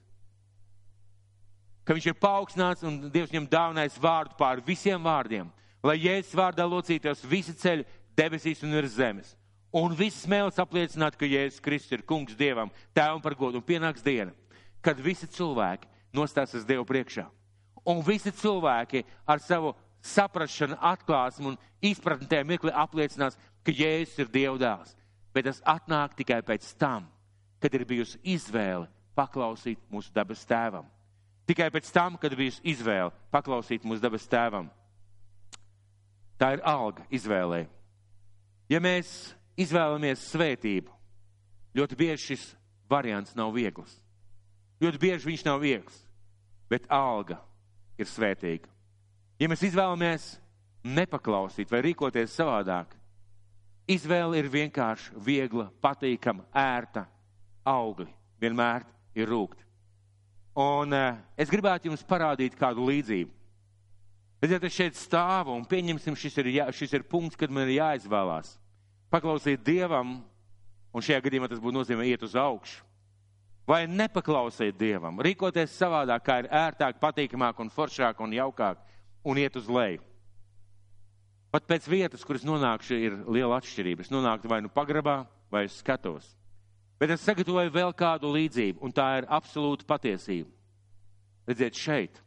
[1.82, 5.48] Ka viņš ir paaugstināts un Dievs viņam dāvinājis vārdu pār visiem vārdiem,
[5.82, 7.86] lai Jēzus vārdā locītos visi ceļi
[8.18, 9.32] debesīs un virs zemes.
[9.74, 13.58] Un visas mēlis apliecināt, ka Jēzus Kristus ir kungs Dievam, tēvam par godu.
[13.58, 14.34] Un pienāks diena,
[14.84, 17.26] kad visi cilvēki nostāsies Dievu priekšā.
[17.88, 24.30] Un visi cilvēki ar savu saprašanu, atklāsmu un izpratni tajā mirklī apliecinās, ka Jēzus ir
[24.30, 24.96] Dieva dēls.
[25.32, 27.06] Bet tas atnāk tikai pēc tam,
[27.62, 30.86] kad ir bijusi izvēle paklausīt mūsu dabas tēvam.
[31.46, 34.70] Tikai pēc tam, kad bijusi izvēle paklausīt mūsu dabas tēvam.
[36.38, 37.64] Tā ir alga izvēlē.
[38.70, 40.90] Ja mēs izvēlamies svētību,
[41.76, 42.46] ļoti bieži šis
[42.90, 44.01] variants nav viegls.
[44.82, 45.98] Ļoti bieži viņš nav viegls,
[46.70, 47.38] bet alga
[48.00, 48.66] ir svētīga.
[49.38, 50.24] Ja mēs izvēlamies
[50.82, 52.96] nepaklausīt vai rīkoties savādāk,
[53.90, 57.06] izvēle ir vienkārši viegla, patīkama, ērta,
[57.62, 58.10] augli
[58.42, 59.62] vienmēr ir rūkti.
[60.58, 63.30] Un uh, es gribētu jums parādīt kādu līdzību.
[64.42, 67.76] Redziet, es šeit stāvu un pieņemsim, šis ir, jā, šis ir punkts, kad man ir
[67.78, 68.56] jāizvēlās.
[69.12, 70.16] Paklausīt Dievam,
[70.90, 72.82] un šajā gadījumā tas būtu nozīmē iet uz augšu.
[73.68, 78.80] Vai nepaklausīt Dievam, rīkoties savādāk, kā ir ērtāk, patīkamāk un foršāk un jaukāk,
[79.22, 80.02] un iet uz leju.
[81.52, 84.02] Pat pēc vietas, kuras nonākšu, ir liela atšķirība.
[84.02, 85.20] Es nonāktu vai nu pagrabā,
[85.52, 86.30] vai es skatos.
[86.98, 90.48] Bet es sagatavoju vēl kādu līdzību, un tā ir absolūta patiesība.
[91.46, 92.18] Redziet, šeit,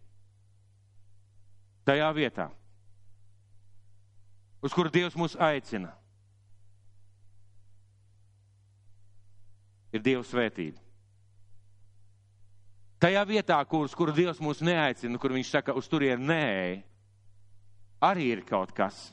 [1.87, 2.49] tajā vietā,
[4.59, 5.93] uz kuru Dievs mūs aicina,
[9.95, 10.84] ir Dieva svētība.
[13.01, 16.47] Tajā vietā, kur, uz kuru Dievs mūs neaicina, kur Viņš saka, uz turieni nē,
[18.07, 19.09] arī ir kaut kas,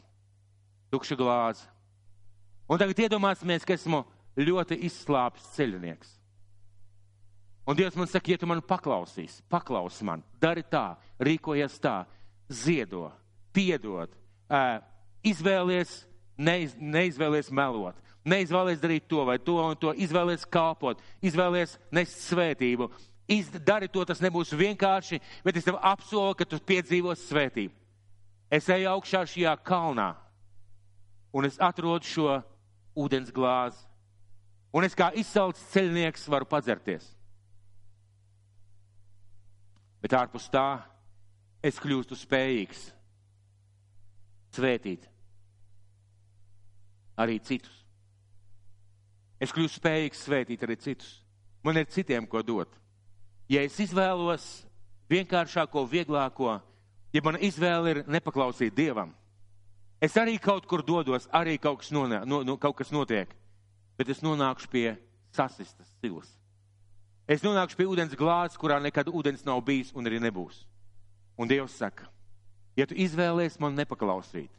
[0.94, 1.66] tukša glāze.
[2.70, 4.04] Un tagad iedomāsimies, ka esmu
[4.38, 6.14] ļoti izslāpis ceļnieks.
[7.68, 12.02] Un Dievs man saka, ja tu man paklausīs, paklausi man, dari tā, rīkojies tā,
[12.50, 13.10] ziedo,
[13.54, 14.10] piedod,
[15.22, 16.00] izvēlies,
[16.38, 22.90] neiz, neizvēlies melot, neizvēlies darīt to vai to un to, izvēlies kalpot, izvēlies nest svētību.
[23.62, 27.72] Dari to, tas nebūs vienkārši, bet es tev apsolu, ka tu piedzīvos svētību.
[28.52, 30.10] Es eju augšā šajā kalnā,
[31.32, 32.34] un es atrodu šo
[32.98, 33.86] ūdens glāzi
[34.72, 37.04] un es kā izsalcis ceļnieks varu padzerties.
[40.02, 40.82] Bet ārpus tā
[41.62, 42.88] es kļūstu spējīgs
[44.56, 45.06] svētīt
[47.22, 47.76] arī citus.
[49.42, 51.20] Es kļūstu spējīgs svētīt arī citus.
[51.62, 52.72] Man ir citiem ko dot.
[53.52, 54.46] Ja es izvēlos
[55.12, 56.56] vienkāršāko, vieglāko,
[57.12, 59.12] ja mana izvēle ir nepaklausīt Dievam,
[60.00, 63.34] es arī kaut kur dodos, arī kaut kas, nonā, no, no, kaut kas notiek
[64.02, 64.96] bet es nonākšu pie
[65.30, 66.28] sasistas silas.
[67.30, 70.64] Es nonākšu pie ūdens glāzes, kurā nekad ūdens nav bijis un arī nebūs.
[71.38, 72.08] Un Dievs saka,
[72.76, 74.50] ja tu izvēlēsies man nepaklausīt,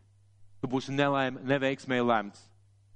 [0.62, 2.48] tu būsi nelaim, neveiksmē lemts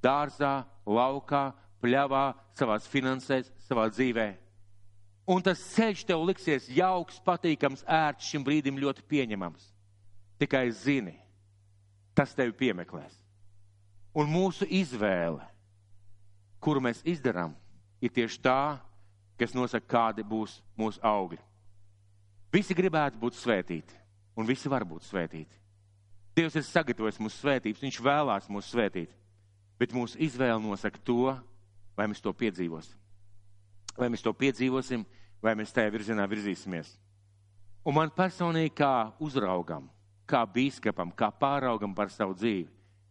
[0.01, 1.51] dārzā, laukā,
[1.83, 4.29] pļavā, savās finansēs, savā dzīvē.
[5.27, 9.65] Un tas ceļš tev liksies jauks, patīkams, ērts, šim brīdim ļoti pieņemams.
[10.39, 11.17] Tikai zini,
[12.15, 13.11] tas tevi piemeklēs.
[14.17, 15.43] Un mūsu izvēle
[16.59, 17.53] kuru mēs izdarām,
[18.01, 18.77] ir tieši tā,
[19.37, 21.39] kas nosaka, kādi būs mūsu augļi.
[22.53, 23.97] Visi gribētu būt svētīti,
[24.37, 25.63] un visi var būt svētīti.
[26.37, 29.13] Dievs ir sagatavojis mūsu svētības, Viņš vēlās mūsu svētīt,
[29.79, 31.33] bet mūsu izvēle nosaka to,
[31.97, 32.97] vai mēs to piedzīvosim.
[33.97, 35.03] Vai mēs to piedzīvosim,
[35.41, 36.93] vai mēs tajā virzienā virzīsimies.
[37.87, 39.87] Un man personīgi, kā uzraugam,
[40.27, 42.67] kā bīskapam, kā pāraugam par savu dzīvi,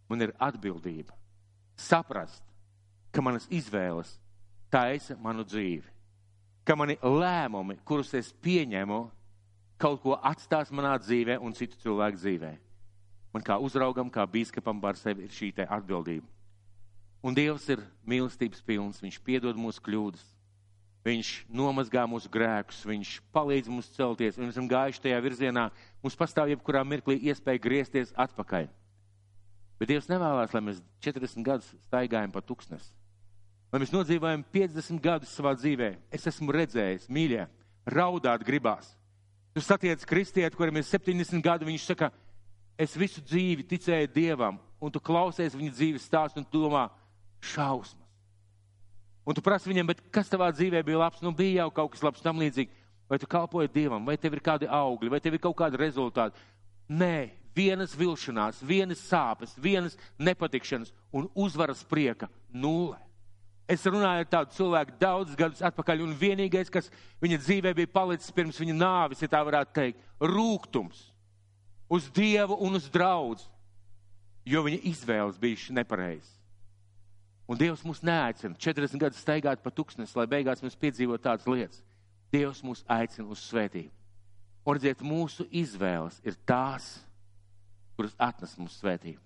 [0.09, 1.17] man ir atbildība
[1.77, 2.43] saprast,
[3.13, 4.17] ka manas izvēles
[4.73, 5.85] taisa manu dzīvi,
[6.67, 9.01] ka mani lēmumi, kurus es pieņemu,
[9.81, 12.53] kaut ko atstās manā dzīvē un citu cilvēku dzīvē.
[13.37, 16.27] Man kā uzraugam, kā bīskapam par sevi ir šī atbildība.
[17.23, 20.25] Un Dievs ir mīlestības pilns, Viņš piedod mūsu kļūdas.
[21.07, 25.69] Viņš nomazgā mūsu grēkus, viņš palīdz mums celties, un esam gājuši tajā virzienā.
[26.03, 28.67] Mums pastāv jebkurā mirklī iespēja griezties atpakaļ.
[29.79, 32.91] Bet Dievs nevēlas, lai mēs 40 gadus staigājam pa tūkstnesi.
[33.71, 35.93] Lai mēs nodzīvojam 50 gadus savā dzīvē.
[36.15, 37.45] Es esmu redzējis, mīļie,
[37.93, 38.89] raudāt gribās.
[39.55, 42.11] Tu satiec kristieti, kuram ir 70 gadi, viņš saka,
[42.79, 46.89] es visu dzīvi ticēju Dievam, un tu klausies viņa dzīves stāstu un domā,
[47.55, 48.06] šausmas.
[49.27, 51.23] Un tu prasi viņam, bet kas tavā dzīvē bija labs?
[51.25, 52.71] Nu, bija jau kaut kas labs tam līdzīgi.
[53.11, 56.39] Vai tu kalpoji Dievam, vai tev ir kādi augļi, vai tev ir kaut kādi rezultāti?
[56.91, 62.99] Nē, vienas vilšanās, vienas sāpes, vienas nepatikšanas un uzvaras prieka nulle.
[63.67, 66.91] Es runāju ar tādu cilvēku daudzus gadus atpakaļ, un vienīgais, kas
[67.23, 71.01] viņa dzīvē bija palicis pirms viņa nāves, ja tā varētu teikt, rūkums
[71.91, 73.49] uz Dievu un uz draudz,
[74.47, 76.36] jo viņa izvēles bija nepareizas.
[77.47, 81.83] Un Dievs mūs neaicina 40 gadus staigāt pa tūkstnesi, lai beigās mēs piedzīvotu tādas lietas.
[82.35, 83.93] Dievs mūs aicina uz svētību.
[84.67, 86.97] Un redziet, mūsu izvēles ir tās,
[87.95, 89.21] kuras atnes mums svētību.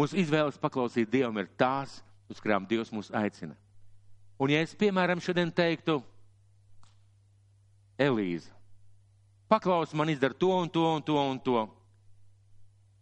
[0.00, 1.98] Mūsu izvēles paklausīt Dievam ir tās,
[2.32, 3.52] uz kurām Dievs mūs aicina.
[4.40, 6.00] Un ja es, piemēram, šodien teiktu,
[8.00, 8.50] Elīze,
[9.48, 11.62] paklaus man izdara to un to un to un to,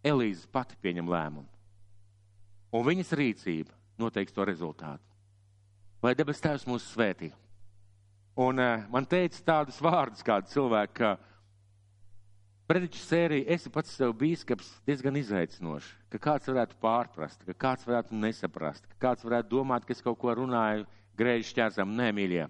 [0.05, 1.49] Elīze pati pieņem lēmumu.
[2.75, 5.03] Un viņas rīcība noteiks to rezultātu.
[6.03, 7.31] Lai debes Tēvs mūs svētī.
[8.35, 11.13] Un uh, man teica tādus vārdus kādu cilvēku, ka
[12.67, 18.17] prediķu sērija esi pats sev bīskaps diezgan izaicinoši, ka kāds varētu pārprast, ka kāds varētu
[18.19, 20.83] nesaprast, ka kāds varētu domāt, ka es kaut ko runāju
[21.15, 21.95] grēžu šķērsam.
[21.95, 22.49] Nē, mīļie,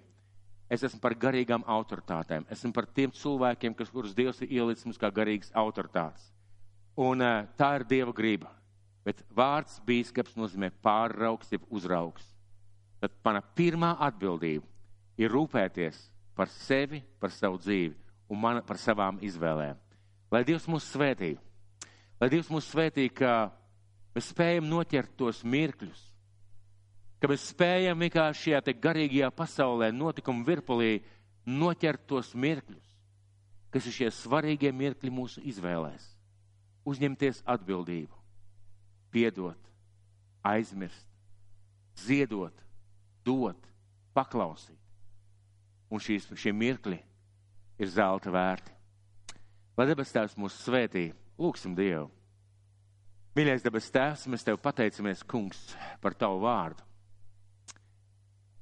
[0.74, 2.50] es esmu par garīgām autoritātēm.
[2.50, 6.32] Esmu par tiem cilvēkiem, kas, kurus Dievs ir ielicis mums kā garīgas autoritātes.
[6.98, 8.50] Un uh, tā ir Dieva grība.
[9.06, 12.26] Bet vārds bīskaps nozīmē pārraugs, jeb uzraugs.
[12.99, 14.66] Tad mana pirmā atbildība
[15.22, 15.99] ir rūpēties
[16.36, 17.93] par sevi, par savu dzīvi
[18.34, 19.78] un man, par savām izvēlēm.
[20.34, 21.36] Lai Dievs mūs svētī,
[22.20, 23.51] lai Dievs mūs svētī, ka
[24.16, 26.01] mēs spējam noķert tos mirkļus,
[27.22, 30.97] ka mēs spējam vienkārši šajā garīgajā pasaulē notikumu virpulī
[31.45, 32.91] noķert tos mirkļus,
[33.70, 36.10] kas ir šie svarīgie mirkļi mūsu izvēlēs.
[36.89, 38.25] Uzņemties atbildību
[39.16, 39.70] piedot,
[40.43, 41.07] aizmirst,
[41.95, 42.55] ziedot,
[43.24, 43.70] dot,
[44.16, 44.80] paklausīt.
[45.88, 46.97] Un šīs, šie mirkļi
[47.80, 48.74] ir zelta vērti.
[49.76, 51.09] Lai debes Tēvs mūs svētī,
[51.39, 52.09] lūgsim Dievu.
[53.36, 55.61] Mīļais debes Tēvs, mēs Tev pateicamies, Kungs,
[56.03, 56.84] par Tavu vārdu.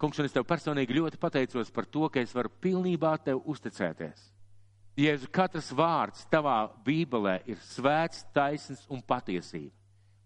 [0.01, 4.29] Kungs, un es Tev personīgi ļoti pateicos par to, ka es varu pilnībā Tev uzticēties.
[4.99, 9.82] Jēzu, katrs vārds Tavā Bībelē ir svēts, taisns un patiesība.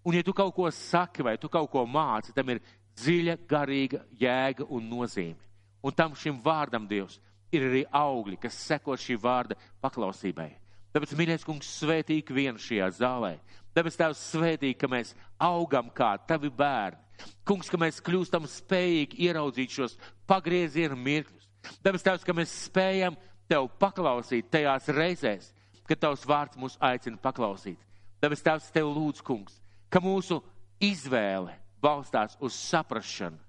[0.08, 2.62] Un, ja tu kaut ko saki vai tu kaut ko māci, tam ir
[2.96, 5.42] dziļa, garīga jēga un nozīme.
[5.84, 7.20] Un tam šim vārdam, Dievs,
[7.52, 10.50] ir arī augļi, kas seko šī vārda paklausībai.
[10.96, 13.34] Tāpēc, mīļais kungs, svētīgi vienu šajā zālē.
[13.76, 15.12] Tāpēc Tēvs svētīgi, ka mēs
[15.44, 17.04] augam kā tavi bērni.
[17.46, 19.98] Kungs, ka mēs kļūstam spējīgi ieraudzīt šos
[20.30, 21.52] pagriezienu mirkļus.
[21.84, 25.52] Tāpēc Tēvs, ka mēs spējam Tev paklausīt tajās reizēs,
[25.88, 27.80] kad Tavs vārds mūs aicina paklausīt.
[28.24, 30.40] Tāpēc Tēvs, Tev lūdz, kungs, ka mūsu
[30.84, 33.40] izvēle balstās uz saprašanu,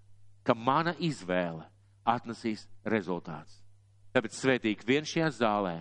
[0.44, 1.64] ka mana izvēle
[2.08, 3.60] atnesīs rezultāts.
[4.14, 5.76] Tāpēc svētīgi vien šajā zālē,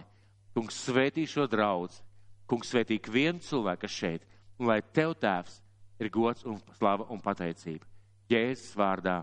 [0.55, 2.01] kungs svētī šo draudz,
[2.49, 4.26] kungs svētīgi vienu cilvēku šeit,
[4.60, 5.62] un lai tev tēvs
[6.01, 7.86] ir gods un slava un pateicība.
[8.30, 9.22] Jēzus vārdā.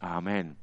[0.00, 0.54] Āmen!